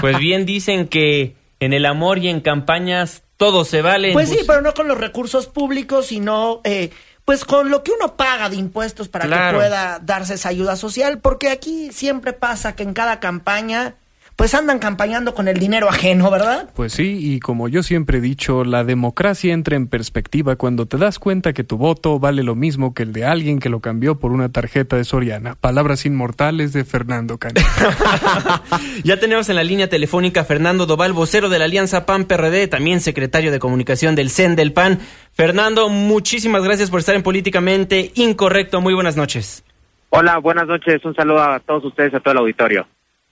[0.03, 4.13] Pues bien dicen que en el amor y en campañas todo se vale.
[4.13, 6.91] Pues sí, pero no con los recursos públicos, sino eh,
[7.25, 9.59] pues con lo que uno paga de impuestos para Claro.
[9.59, 13.95] que pueda darse esa ayuda social, porque aquí siempre pasa que en cada campaña
[14.37, 16.71] pues andan campañando con el dinero ajeno, ¿verdad?
[16.75, 20.99] Pues sí, y como yo siempre he dicho, la democracia entra en perspectiva cuando te
[20.99, 24.19] das cuenta que tu voto vale lo mismo que el de alguien que lo cambió
[24.19, 25.55] por una tarjeta de Soriana.
[25.55, 27.61] Palabras inmortales de Fernando Cane.
[29.05, 33.01] Ya tenemos en la línea telefónica a Fernando Doval, vocero de la Alianza PAN-PRD, también
[33.01, 34.99] secretario de comunicación del CEN del PAN.
[35.33, 38.81] Fernando, muchísimas gracias por estar en Políticamente Incorrecto.
[38.81, 39.65] Muy buenas noches.
[40.11, 41.05] Hola, buenas noches.
[41.05, 42.87] Un saludo a todos ustedes, a todo el auditorio.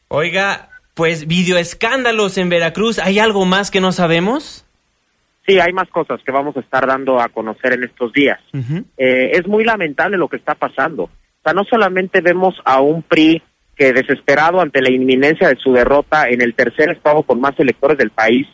[0.08, 2.98] Oiga, pues videoescándalos en Veracruz.
[2.98, 4.64] ¿Hay algo más que no sabemos?
[5.46, 8.38] Sí, hay más cosas que vamos a estar dando a conocer en estos días.
[8.96, 11.04] Eh, es muy lamentable lo que está pasando.
[11.04, 13.42] O sea, no solamente vemos a un PRI
[13.74, 17.98] que desesperado ante la inminencia de su derrota en el tercer estado con más electores
[17.98, 18.46] del país,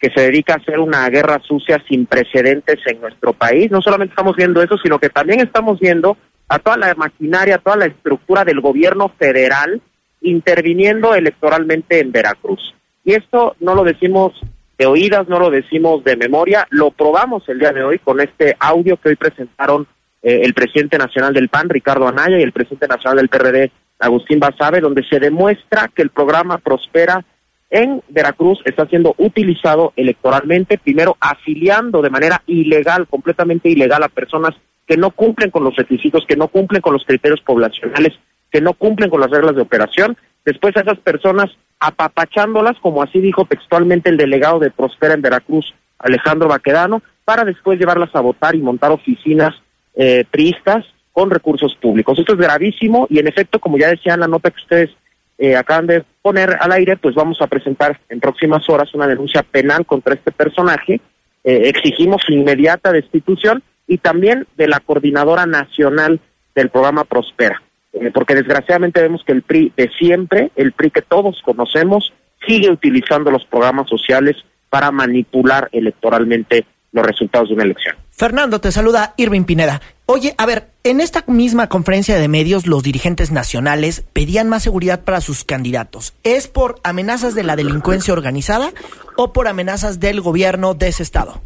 [0.00, 3.70] que se dedica a hacer una guerra sucia sin precedentes en nuestro país.
[3.70, 6.16] No solamente estamos viendo eso, sino que también estamos viendo
[6.48, 9.80] a toda la maquinaria, a toda la estructura del gobierno federal
[10.22, 12.74] interviniendo electoralmente en Veracruz.
[13.04, 14.32] Y esto no lo decimos
[14.78, 18.56] de oídas, no lo decimos de memoria, lo probamos el día de hoy con este
[18.58, 19.86] audio que hoy presentaron
[20.22, 24.40] eh, el presidente nacional del PAN, Ricardo Anaya, y el presidente nacional del PRD, Agustín
[24.40, 27.24] Basabe, donde se demuestra que el programa Prospera
[27.70, 34.54] en Veracruz está siendo utilizado electoralmente, primero afiliando de manera ilegal, completamente ilegal a personas
[34.86, 38.12] que no cumplen con los requisitos, que no cumplen con los criterios poblacionales,
[38.52, 41.50] que no cumplen con las reglas de operación, después a esas personas
[41.80, 47.78] apapachándolas, como así dijo textualmente el delegado de Prospera en Veracruz, Alejandro Baquedano, para después
[47.78, 49.54] llevarlas a votar y montar oficinas
[49.94, 52.18] eh, priistas con recursos públicos.
[52.18, 54.90] Esto es gravísimo y en efecto, como ya decía en la nota que ustedes
[55.38, 59.42] eh, acaban de poner al aire, pues vamos a presentar en próximas horas una denuncia
[59.42, 61.00] penal contra este personaje.
[61.44, 66.20] Eh, exigimos su inmediata destitución y también de la coordinadora nacional
[66.54, 67.60] del programa Prospera,
[67.92, 72.12] eh, porque desgraciadamente vemos que el PRI de siempre, el PRI que todos conocemos,
[72.46, 74.36] sigue utilizando los programas sociales
[74.70, 77.96] para manipular electoralmente los resultados de una elección.
[78.10, 79.80] Fernando, te saluda Irving Pineda.
[80.06, 85.04] Oye, a ver, en esta misma conferencia de medios los dirigentes nacionales pedían más seguridad
[85.04, 86.14] para sus candidatos.
[86.22, 88.72] ¿Es por amenazas de la delincuencia organizada
[89.16, 91.40] o por amenazas del gobierno de ese estado?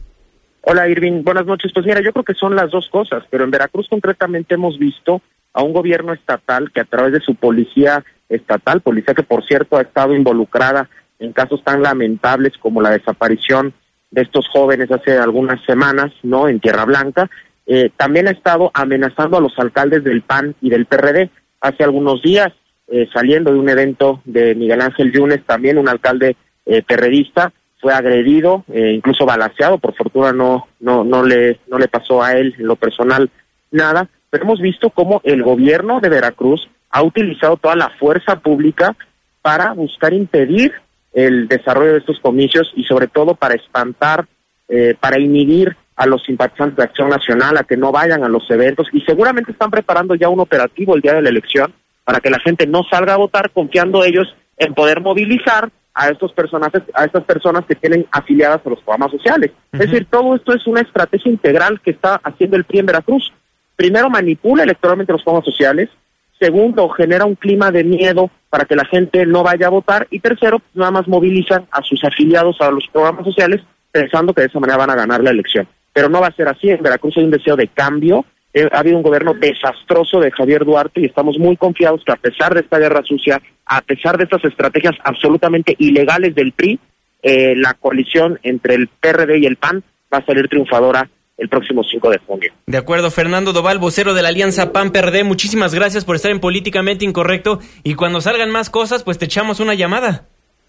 [0.62, 1.70] Hola Irving, buenas noches.
[1.72, 5.22] Pues mira, yo creo que son las dos cosas, pero en Veracruz concretamente hemos visto
[5.56, 9.78] a un gobierno estatal que a través de su policía estatal, policía que por cierto
[9.78, 13.72] ha estado involucrada en casos tan lamentables como la desaparición
[14.10, 16.46] de estos jóvenes hace algunas semanas, ¿no?
[16.46, 17.30] En Tierra Blanca,
[17.66, 21.30] eh, también ha estado amenazando a los alcaldes del PAN y del PRD.
[21.62, 22.52] Hace algunos días,
[22.88, 26.36] eh, saliendo de un evento de Miguel Ángel Yunes, también un alcalde
[26.66, 27.50] eh, perredista
[27.80, 32.34] fue agredido, eh, incluso balaseado, por fortuna no, no, no, le, no le pasó a
[32.34, 33.30] él en lo personal
[33.70, 38.96] nada, pero hemos visto cómo el gobierno de Veracruz ha utilizado toda la fuerza pública
[39.42, 40.72] para buscar impedir
[41.12, 44.26] el desarrollo de estos comicios y sobre todo para espantar,
[44.68, 48.50] eh, para inhibir a los simpatizantes de Acción Nacional a que no vayan a los
[48.50, 51.72] eventos y seguramente están preparando ya un operativo el día de la elección
[52.04, 56.32] para que la gente no salga a votar confiando ellos en poder movilizar a estos
[56.32, 59.50] personajes, a estas personas que tienen afiliadas a los programas sociales.
[59.72, 63.32] Es decir, todo esto es una estrategia integral que está haciendo el PRI en Veracruz.
[63.76, 65.90] Primero manipula electoralmente los programas sociales,
[66.38, 70.06] Segundo, genera un clima de miedo para que la gente no vaya a votar.
[70.10, 74.42] Y tercero, pues, nada más movilizan a sus afiliados a los programas sociales pensando que
[74.42, 75.66] de esa manera van a ganar la elección.
[75.94, 76.68] Pero no va a ser así.
[76.68, 78.26] En Veracruz hay un deseo de cambio.
[78.52, 82.16] Eh, ha habido un gobierno desastroso de Javier Duarte y estamos muy confiados que a
[82.16, 86.78] pesar de esta guerra sucia, a pesar de estas estrategias absolutamente ilegales del PRI,
[87.22, 91.08] eh, la coalición entre el PRD y el PAN va a salir triunfadora
[91.38, 92.52] el próximo 5 de junio.
[92.66, 97.04] De acuerdo, Fernando Doval, vocero de la Alianza PAN-PRD, muchísimas gracias por estar en Políticamente
[97.04, 100.26] Incorrecto y cuando salgan más cosas, pues te echamos una llamada.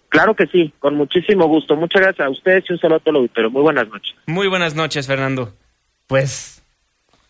[0.09, 1.75] Claro que sí, con muchísimo gusto.
[1.75, 3.51] Muchas gracias a ustedes y un saludo a todo el auditorio.
[3.51, 4.15] Muy buenas noches.
[4.25, 5.53] Muy buenas noches, Fernando.
[6.07, 6.63] Pues,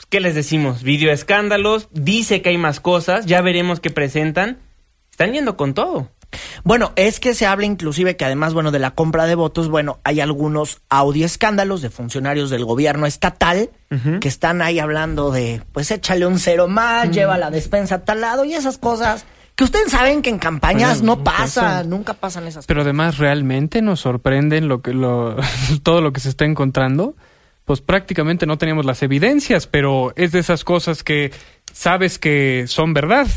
[0.10, 0.84] ¿qué les decimos?
[0.84, 4.60] Video escándalos, dice que hay más cosas, ya veremos qué presentan.
[5.10, 6.12] Están yendo con todo.
[6.64, 10.00] Bueno, es que se habla inclusive que además, bueno, de la compra de votos, bueno,
[10.04, 13.70] hay algunos audio escándalos de funcionarios del gobierno estatal
[14.20, 18.20] que están ahí hablando de, pues échale un cero más, lleva la despensa a tal
[18.20, 19.26] lado y esas cosas
[19.56, 24.02] que ustedes saben que en campañas no pasa, nunca pasan esas Pero además realmente nos
[24.02, 25.36] sorprenden lo que lo,
[25.84, 27.16] todo lo que se está encontrando.
[27.68, 31.34] Pues prácticamente no teníamos las evidencias, pero es de esas cosas que
[31.74, 33.28] sabes que son verdad.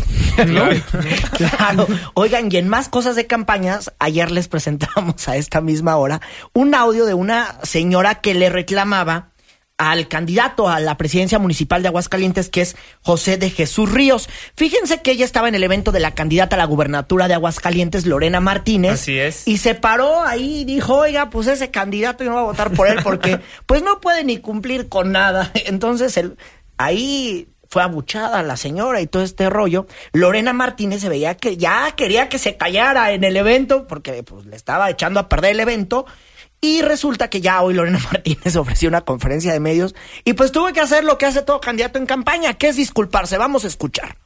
[0.46, 0.68] ¿no?
[1.36, 1.88] Claro.
[2.14, 6.20] Oigan, y en más cosas de campañas, ayer les presentamos a esta misma hora
[6.52, 9.29] un audio de una señora que le reclamaba
[9.80, 14.28] al candidato a la presidencia municipal de Aguascalientes, que es José de Jesús Ríos.
[14.54, 18.04] Fíjense que ella estaba en el evento de la candidata a la gubernatura de Aguascalientes,
[18.04, 18.92] Lorena Martínez.
[18.92, 19.48] Así es.
[19.48, 22.72] Y se paró ahí y dijo, oiga, pues ese candidato yo no voy a votar
[22.72, 25.50] por él porque pues no puede ni cumplir con nada.
[25.64, 26.36] Entonces, el,
[26.76, 29.86] ahí fue abuchada la señora y todo este rollo.
[30.12, 34.44] Lorena Martínez se veía que ya quería que se callara en el evento porque pues,
[34.44, 36.04] le estaba echando a perder el evento.
[36.60, 39.94] Y resulta que ya hoy Lorena Martínez ofreció una conferencia de medios
[40.24, 43.38] y pues tuve que hacer lo que hace todo candidato en campaña, que es disculparse.
[43.38, 44.16] Vamos a escuchar.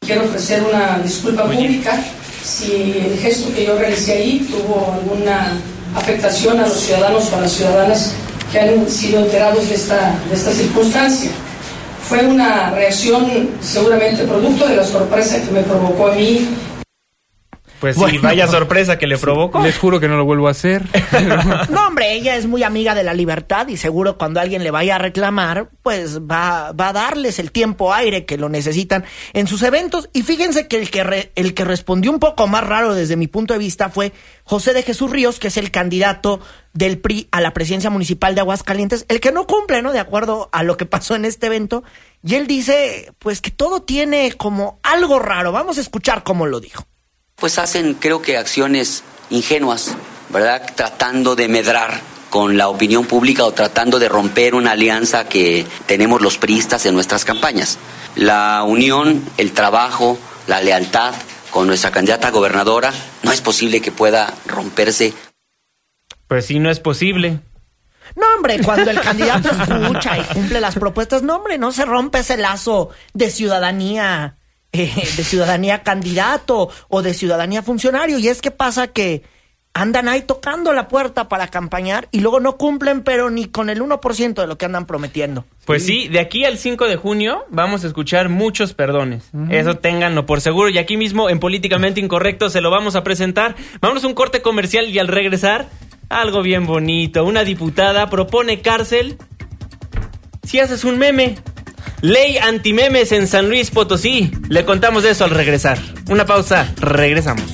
[0.00, 1.98] Quiero ofrecer una disculpa pública
[2.42, 5.58] si el gesto que yo realicé ahí tuvo alguna
[5.94, 8.14] afectación a los ciudadanos o a las ciudadanas
[8.52, 11.30] que han sido enterados de esta, de esta circunstancia.
[12.06, 16.46] Fue una reacción seguramente producto de la sorpresa que me provocó a mí
[17.84, 18.20] Pues sí, Bueno.
[18.22, 19.60] vaya sorpresa que le provocó.
[19.62, 20.82] Les juro que no lo vuelvo a hacer.
[21.70, 24.96] No, hombre, ella es muy amiga de la libertad y seguro cuando alguien le vaya
[24.96, 29.62] a reclamar, pues va, va a darles el tiempo aire que lo necesitan en sus
[29.62, 30.08] eventos.
[30.12, 33.26] Y fíjense que el que, re- el que respondió un poco más raro desde mi
[33.26, 34.12] punto de vista fue
[34.44, 36.40] José de Jesús Ríos, que es el candidato
[36.72, 39.92] del PRI a la presidencia municipal de Aguascalientes, el que no cumple, ¿no?
[39.92, 41.84] De acuerdo a lo que pasó en este evento.
[42.22, 45.52] Y él dice, pues que todo tiene como algo raro.
[45.52, 46.84] Vamos a escuchar cómo lo dijo.
[47.36, 49.96] Pues hacen creo que acciones ingenuas,
[50.30, 50.62] ¿verdad?
[50.74, 56.20] Tratando de medrar con la opinión pública o tratando de romper una alianza que tenemos
[56.20, 57.78] los priistas en nuestras campañas.
[58.16, 61.14] La unión, el trabajo, la lealtad
[61.50, 65.14] con nuestra candidata gobernadora, no es posible que pueda romperse
[66.26, 67.38] Pues sí, no es posible.
[68.16, 72.18] No, hombre, cuando el candidato escucha y cumple las propuestas, no, hombre, no se rompe
[72.18, 74.36] ese lazo de ciudadanía,
[74.74, 78.18] eh, de ciudadanía candidato o de ciudadanía funcionario.
[78.18, 79.22] Y es que pasa que
[79.72, 83.80] andan ahí tocando la puerta para campañar y luego no cumplen, pero ni con el
[83.80, 85.44] 1% de lo que andan prometiendo.
[85.64, 89.30] Pues sí, de aquí al 5 de junio vamos a escuchar muchos perdones.
[89.48, 90.70] Eso ténganlo por seguro.
[90.70, 93.54] Y aquí mismo, en Políticamente Incorrecto, se lo vamos a presentar.
[93.80, 95.68] Vamos a un corte comercial y al regresar,
[96.08, 97.24] algo bien bonito.
[97.24, 99.18] Una diputada propone cárcel
[100.42, 101.36] si haces un meme.
[102.04, 104.30] Ley antimemes en San Luis Potosí.
[104.50, 105.78] Le contamos de eso al regresar.
[106.10, 107.46] Una pausa, regresamos.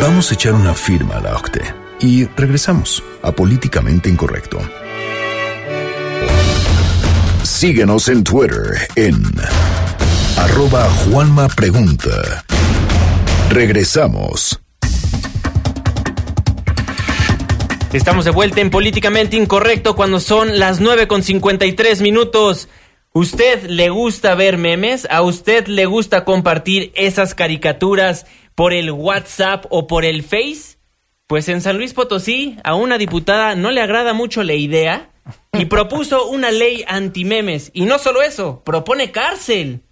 [0.00, 1.62] Vamos a echar una firma a la OCTE
[2.00, 4.58] y regresamos a Políticamente Incorrecto.
[7.44, 9.22] Síguenos en Twitter en
[10.36, 12.44] arroba Juanma Pregunta.
[13.48, 14.60] Regresamos.
[17.92, 22.68] Estamos de vuelta en Políticamente Incorrecto cuando son las 9 con 53 minutos.
[23.14, 25.08] ¿Usted le gusta ver memes?
[25.10, 30.76] ¿A usted le gusta compartir esas caricaturas por el WhatsApp o por el Face?
[31.26, 35.10] Pues en San Luis Potosí a una diputada no le agrada mucho la idea
[35.54, 37.70] y propuso una ley antimemes.
[37.72, 39.82] Y no solo eso, propone cárcel.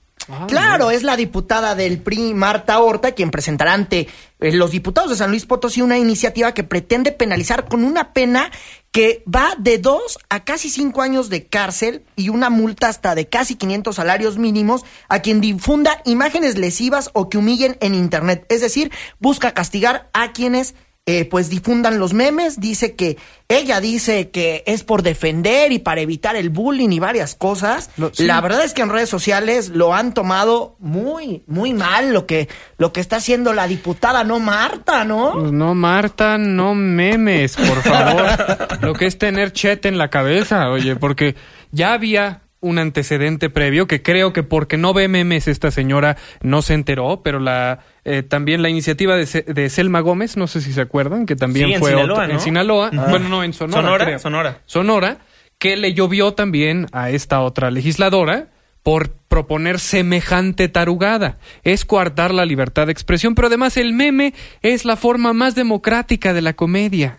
[0.49, 4.09] Claro, es la diputada del PRI, Marta Horta, quien presentará ante
[4.41, 8.51] eh, los diputados de San Luis Potosí una iniciativa que pretende penalizar con una pena
[8.91, 13.29] que va de dos a casi cinco años de cárcel y una multa hasta de
[13.29, 18.47] casi 500 salarios mínimos a quien difunda imágenes lesivas o que humillen en Internet.
[18.49, 20.75] Es decir, busca castigar a quienes
[21.09, 22.59] eh, pues difundan los memes.
[22.59, 23.17] Dice que
[23.49, 27.91] ella dice que es por defender y para evitar el bullying y varias cosas.
[28.13, 28.27] sí.
[28.27, 32.49] La verdad es que en redes sociales lo han tomado muy, muy mal lo que,
[32.77, 35.33] lo que está haciendo la diputada, no Marta, ¿no?
[35.33, 38.27] Pues no, Marta, no memes, por favor.
[38.81, 41.35] Lo que es tener chet en la cabeza, oye, porque
[41.71, 46.63] ya había un antecedente previo que creo que porque no ve memes esta señora no
[46.63, 50.73] se enteró, pero la eh, también la iniciativa de, de Selma Gómez, no sé si
[50.73, 52.33] se acuerdan, que también Sí, en fue Sinaloa, otra- ¿no?
[52.35, 53.83] en Sinaloa, bueno, no, en Sonora.
[53.83, 54.19] Sonora, creo.
[54.19, 54.59] Sonora.
[54.67, 55.19] Sonora,
[55.59, 58.49] que le llovió también a esta otra legisladora
[58.83, 61.39] por proponer semejante tarugada.
[61.65, 66.33] Es coartar la libertad de expresión, pero además el meme es la forma más democrática
[66.33, 67.19] de la comedia.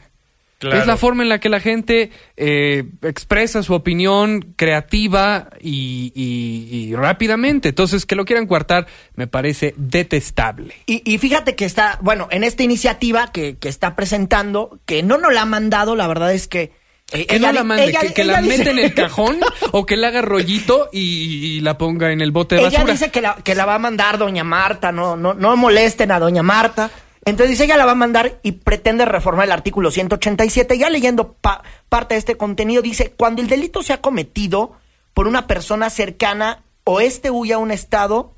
[0.59, 0.79] Claro.
[0.79, 6.87] Es la forma en la que la gente eh, expresa su opinión creativa y, y-
[6.89, 7.69] y rápidamente.
[7.69, 10.73] Entonces, que lo quieran coartar me parece detestable.
[10.87, 15.17] Y, y fíjate que está, bueno, en esta iniciativa que, que está presentando, que no
[15.19, 16.71] nos la ha mandado, la verdad es que...
[17.11, 18.93] eh, Que no di- la mande, ella- que, que ella la dice- meta en el
[18.95, 19.37] cajón
[19.73, 20.99] o que le haga rollito y,
[21.57, 22.93] y la ponga en el bote de Ella basura.
[22.93, 26.19] dice que la, que la va a mandar doña Marta, no, no, no molesten a
[26.19, 26.89] doña Marta.
[27.27, 30.77] Entonces dice, ella la va a mandar y pretende reformar el artículo 187.
[30.77, 34.73] Ya leyendo pa- parte de este contenido, dice, cuando el delito sea cometido
[35.13, 38.33] por una persona cercana o este huya a un estado,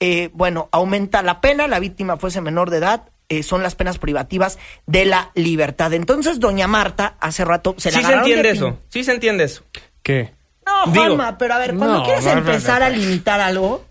[0.00, 3.98] eh, bueno, aumenta la pena, la víctima fuese menor de edad, eh, son las penas
[3.98, 5.92] privativas de la libertad.
[5.94, 9.62] Entonces, doña Marta, hace rato se la Sí se entiende eso, sí se entiende eso.
[10.02, 10.34] ¿Qué?
[10.66, 13.84] No, Digo, Juanma, pero a ver, cuando no, quieres empezar a limitar algo,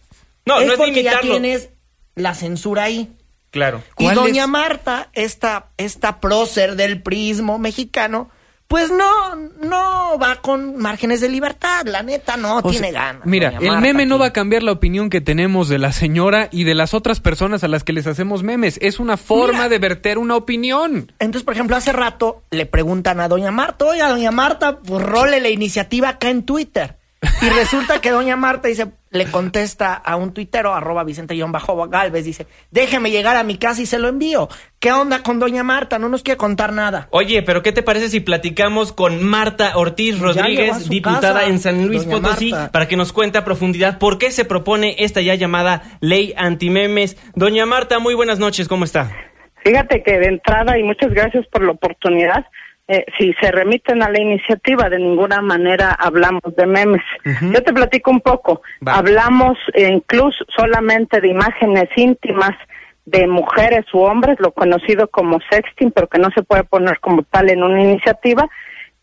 [0.46, 1.70] No, es no es porque ya tienes
[2.16, 3.12] la censura ahí.
[3.56, 3.82] Claro.
[3.98, 4.50] Y ¿Cuál doña es?
[4.50, 8.30] Marta, esta, esta prócer del prismo mexicano,
[8.68, 9.34] pues no,
[9.64, 13.26] no va con márgenes de libertad, la neta no O tiene sea, ganas.
[13.26, 16.50] Mira, el Marta, meme no va a cambiar la opinión que tenemos de la señora
[16.52, 18.78] y de las otras personas a las que les hacemos memes.
[18.82, 19.70] Es una forma Mira.
[19.70, 21.14] de verter una opinión.
[21.20, 25.40] Entonces, por ejemplo, hace rato le preguntan a doña Marta, oiga, doña Marta, pues role
[25.40, 26.98] la iniciativa acá en Twitter.
[27.42, 32.26] Y resulta que doña Marta dice, le contesta a un tuitero, arroba Vicente bajo Galvez,
[32.26, 34.50] dice, déjeme llegar a mi casa y se lo envío.
[34.80, 36.00] ¿Qué onda con doña Marta?
[36.00, 37.08] No nos quiere contar nada.
[37.12, 41.88] Oye, pero ¿qué te parece si platicamos con Marta Ortiz Rodríguez, diputada casa, en San
[41.88, 42.72] Luis doña Potosí, Marta.
[42.72, 47.18] para que nos cuente a profundidad por qué se propone esta ya llamada ley antimemes?
[47.36, 49.12] Doña Marta, muy buenas noches, ¿cómo está?
[49.64, 52.46] Fíjate que de entrada, y muchas gracias por la oportunidad,
[52.88, 57.02] eh, si se remiten a la iniciativa, de ninguna manera hablamos de memes.
[57.42, 58.62] Yo te platico un poco.
[58.86, 62.56] Hablamos eh, incluso solamente de imágenes íntimas
[63.06, 67.24] de mujeres u hombres, lo conocido como sexting, pero que no se puede poner como
[67.24, 68.48] tal en una iniciativa,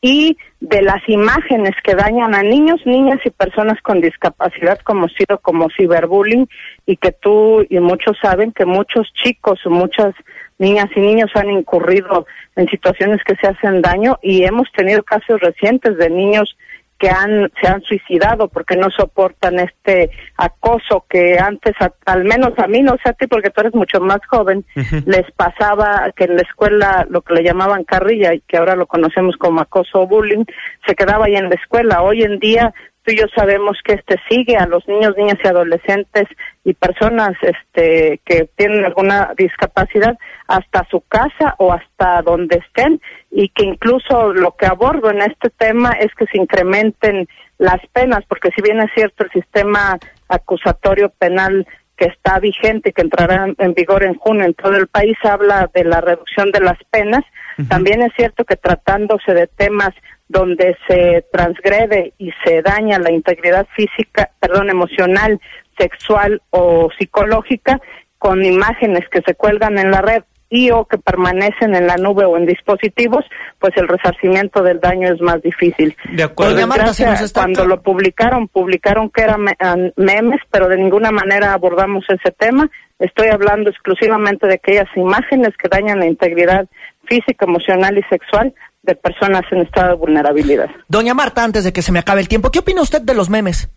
[0.01, 5.69] y de las imágenes que dañan a niños, niñas y personas con discapacidad, conocido como
[5.71, 6.49] ciberbullying,
[6.87, 10.15] y que tú y muchos saben que muchos chicos o muchas
[10.59, 12.27] niñas y niños han incurrido
[12.57, 16.57] en situaciones que se hacen daño y hemos tenido casos recientes de niños
[16.99, 22.53] que han se han suicidado porque no soportan este acoso que antes a- al menos
[22.59, 24.65] a mí no sé a ti porque tú eres mucho más joven
[25.07, 28.87] les pasaba que en la escuela lo que le llamaban carrilla y que ahora lo
[28.87, 30.45] conocemos como acoso o bullying
[30.87, 32.03] se quedaba ahí en la escuela.
[32.03, 32.73] Hoy en día
[33.05, 36.25] tú y yo sabemos que este sigue a los niños niñas y adolescentes
[36.65, 43.01] y personas este que tienen alguna discapacidad hasta su casa o hasta donde estén
[43.31, 47.27] y que incluso lo que abordo en este tema es que se incrementen
[47.59, 49.99] las penas porque si bien es cierto el sistema
[50.29, 54.77] acusatorio penal que está vigente y que entrará en- en vigor en junio en todo
[54.77, 57.23] el país habla de la reducción de las penas
[57.69, 59.91] también es cierto que tratándose de temas
[60.29, 65.41] donde se transgrede y se daña la integridad física, perdón, emocional,
[65.79, 67.81] sexual o psicológica
[68.19, 72.27] con imágenes que se cuelgan en la red y o que permanecen en la nube
[72.27, 73.25] o en dispositivos,
[73.59, 75.97] pues el resarcimiento del daño es más difícil.
[76.13, 80.41] De Por Doña Marta, nos está cuando lo publicaron, publicaron que eran me- an- memes,
[80.51, 82.71] pero de ninguna manera abordamos ese tema.
[82.99, 86.67] Estoy hablando exclusivamente de aquellas imágenes que dañan la integridad
[87.07, 90.71] física, emocional y sexual de personas en estado de vulnerabilidad.
[90.89, 93.31] Doña Marta, antes de que se me acabe el tiempo, ¿qué opina usted de los
[93.31, 93.71] memes?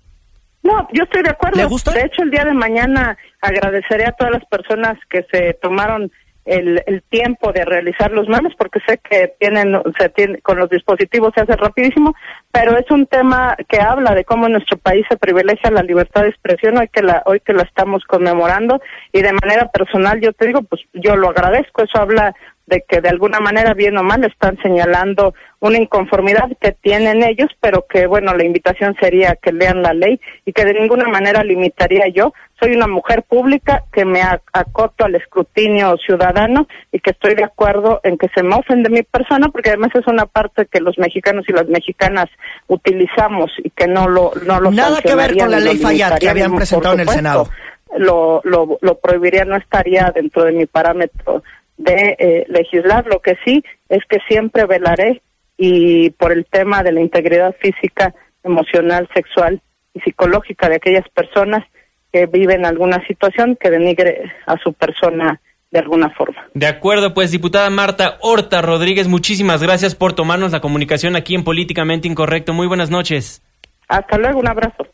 [0.63, 1.57] No, yo estoy de acuerdo.
[1.57, 1.91] ¿Le gusta?
[1.91, 6.11] De hecho, el día de mañana agradeceré a todas las personas que se tomaron
[6.45, 10.69] el, el tiempo de realizar los memes, porque sé que tienen, se tiene, con los
[10.69, 12.15] dispositivos se hace rapidísimo,
[12.51, 16.21] pero es un tema que habla de cómo en nuestro país se privilegia la libertad
[16.21, 18.79] de expresión hoy que la, hoy que la estamos conmemorando
[19.11, 22.35] y de manera personal yo te digo, pues yo lo agradezco, eso habla
[22.67, 27.49] de que de alguna manera, bien o mal, están señalando una inconformidad que tienen ellos,
[27.59, 31.43] pero que, bueno, la invitación sería que lean la ley y que de ninguna manera
[31.43, 32.33] limitaría yo.
[32.59, 37.99] Soy una mujer pública que me acoto al escrutinio ciudadano y que estoy de acuerdo
[38.03, 41.45] en que se mofen de mi persona, porque además es una parte que los mexicanos
[41.47, 42.27] y las mexicanas
[42.67, 46.29] utilizamos y que no lo no lo Nada que ver con la ley Fayad que
[46.29, 47.49] habían presentado en el Senado.
[47.97, 51.43] lo, lo, lo prohibiría, no estaría dentro de mi parámetro
[51.77, 53.05] de eh, legislar.
[53.07, 55.21] Lo que sí es que siempre velaré
[55.57, 58.13] y por el tema de la integridad física,
[58.43, 59.61] emocional, sexual
[59.93, 61.63] y psicológica de aquellas personas
[62.11, 66.47] que viven alguna situación que denigre a su persona de alguna forma.
[66.53, 71.43] De acuerdo, pues diputada Marta Horta Rodríguez, muchísimas gracias por tomarnos la comunicación aquí en
[71.43, 72.53] Políticamente Incorrecto.
[72.53, 73.41] Muy buenas noches.
[73.89, 74.87] Hasta luego, un abrazo.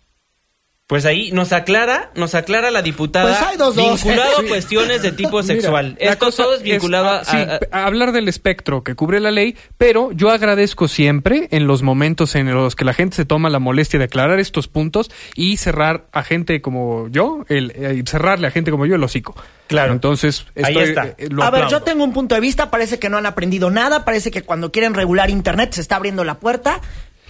[0.92, 4.04] Pues ahí nos aclara, nos aclara la diputada Pues hay dos, dos.
[4.04, 4.46] vinculado Sí.
[4.46, 5.96] a cuestiones de tipo Mira, sexual.
[5.98, 9.22] la Esto cosa todo es vinculado a, sí, a- a hablar del espectro que cubre
[9.22, 13.24] la ley, pero yo agradezco siempre en los momentos en los que la gente se
[13.24, 18.04] toma la molestia de aclarar estos puntos y cerrar a gente como yo, el, eh,
[18.06, 19.34] cerrarle a gente como yo el hocico.
[19.68, 19.94] Claro.
[19.94, 21.06] Entonces, Ahí estoy, está.
[21.18, 23.70] eh, lo A ver, yo tengo un punto de vista, parece que no han aprendido
[23.72, 26.82] nada, parece que cuando quieren regular Internet se está abriendo la puerta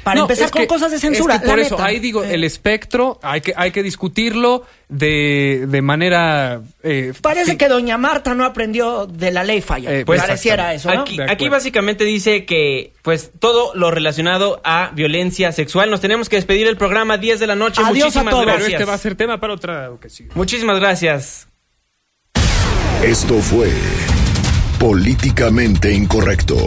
[0.03, 1.39] para No, empezar es con que- cosas de es que censura.
[1.41, 1.85] por la eso, neta.
[1.87, 6.61] ahí digo, Eh, el espectro hay que, hay que discutirlo de, de manera...
[6.83, 9.91] eh, Parece que doña Marta no aprendió de la ley falla.
[9.93, 11.05] Eh, pues pareciera eso, ¿no?
[11.29, 15.89] Aquí, básicamente dice que pues todo lo relacionado a violencia sexual.
[15.91, 17.81] Nos tenemos que despedir el programa 10 de la noche.
[17.83, 18.33] Adiós a Muchísimas.
[18.33, 18.71] Pero gracias.
[18.73, 20.29] este va a ser tema para otra ocasión.
[20.35, 21.47] Muchísimas gracias.
[23.03, 23.71] Esto fue
[24.79, 26.57] Políticamente Incorrecto.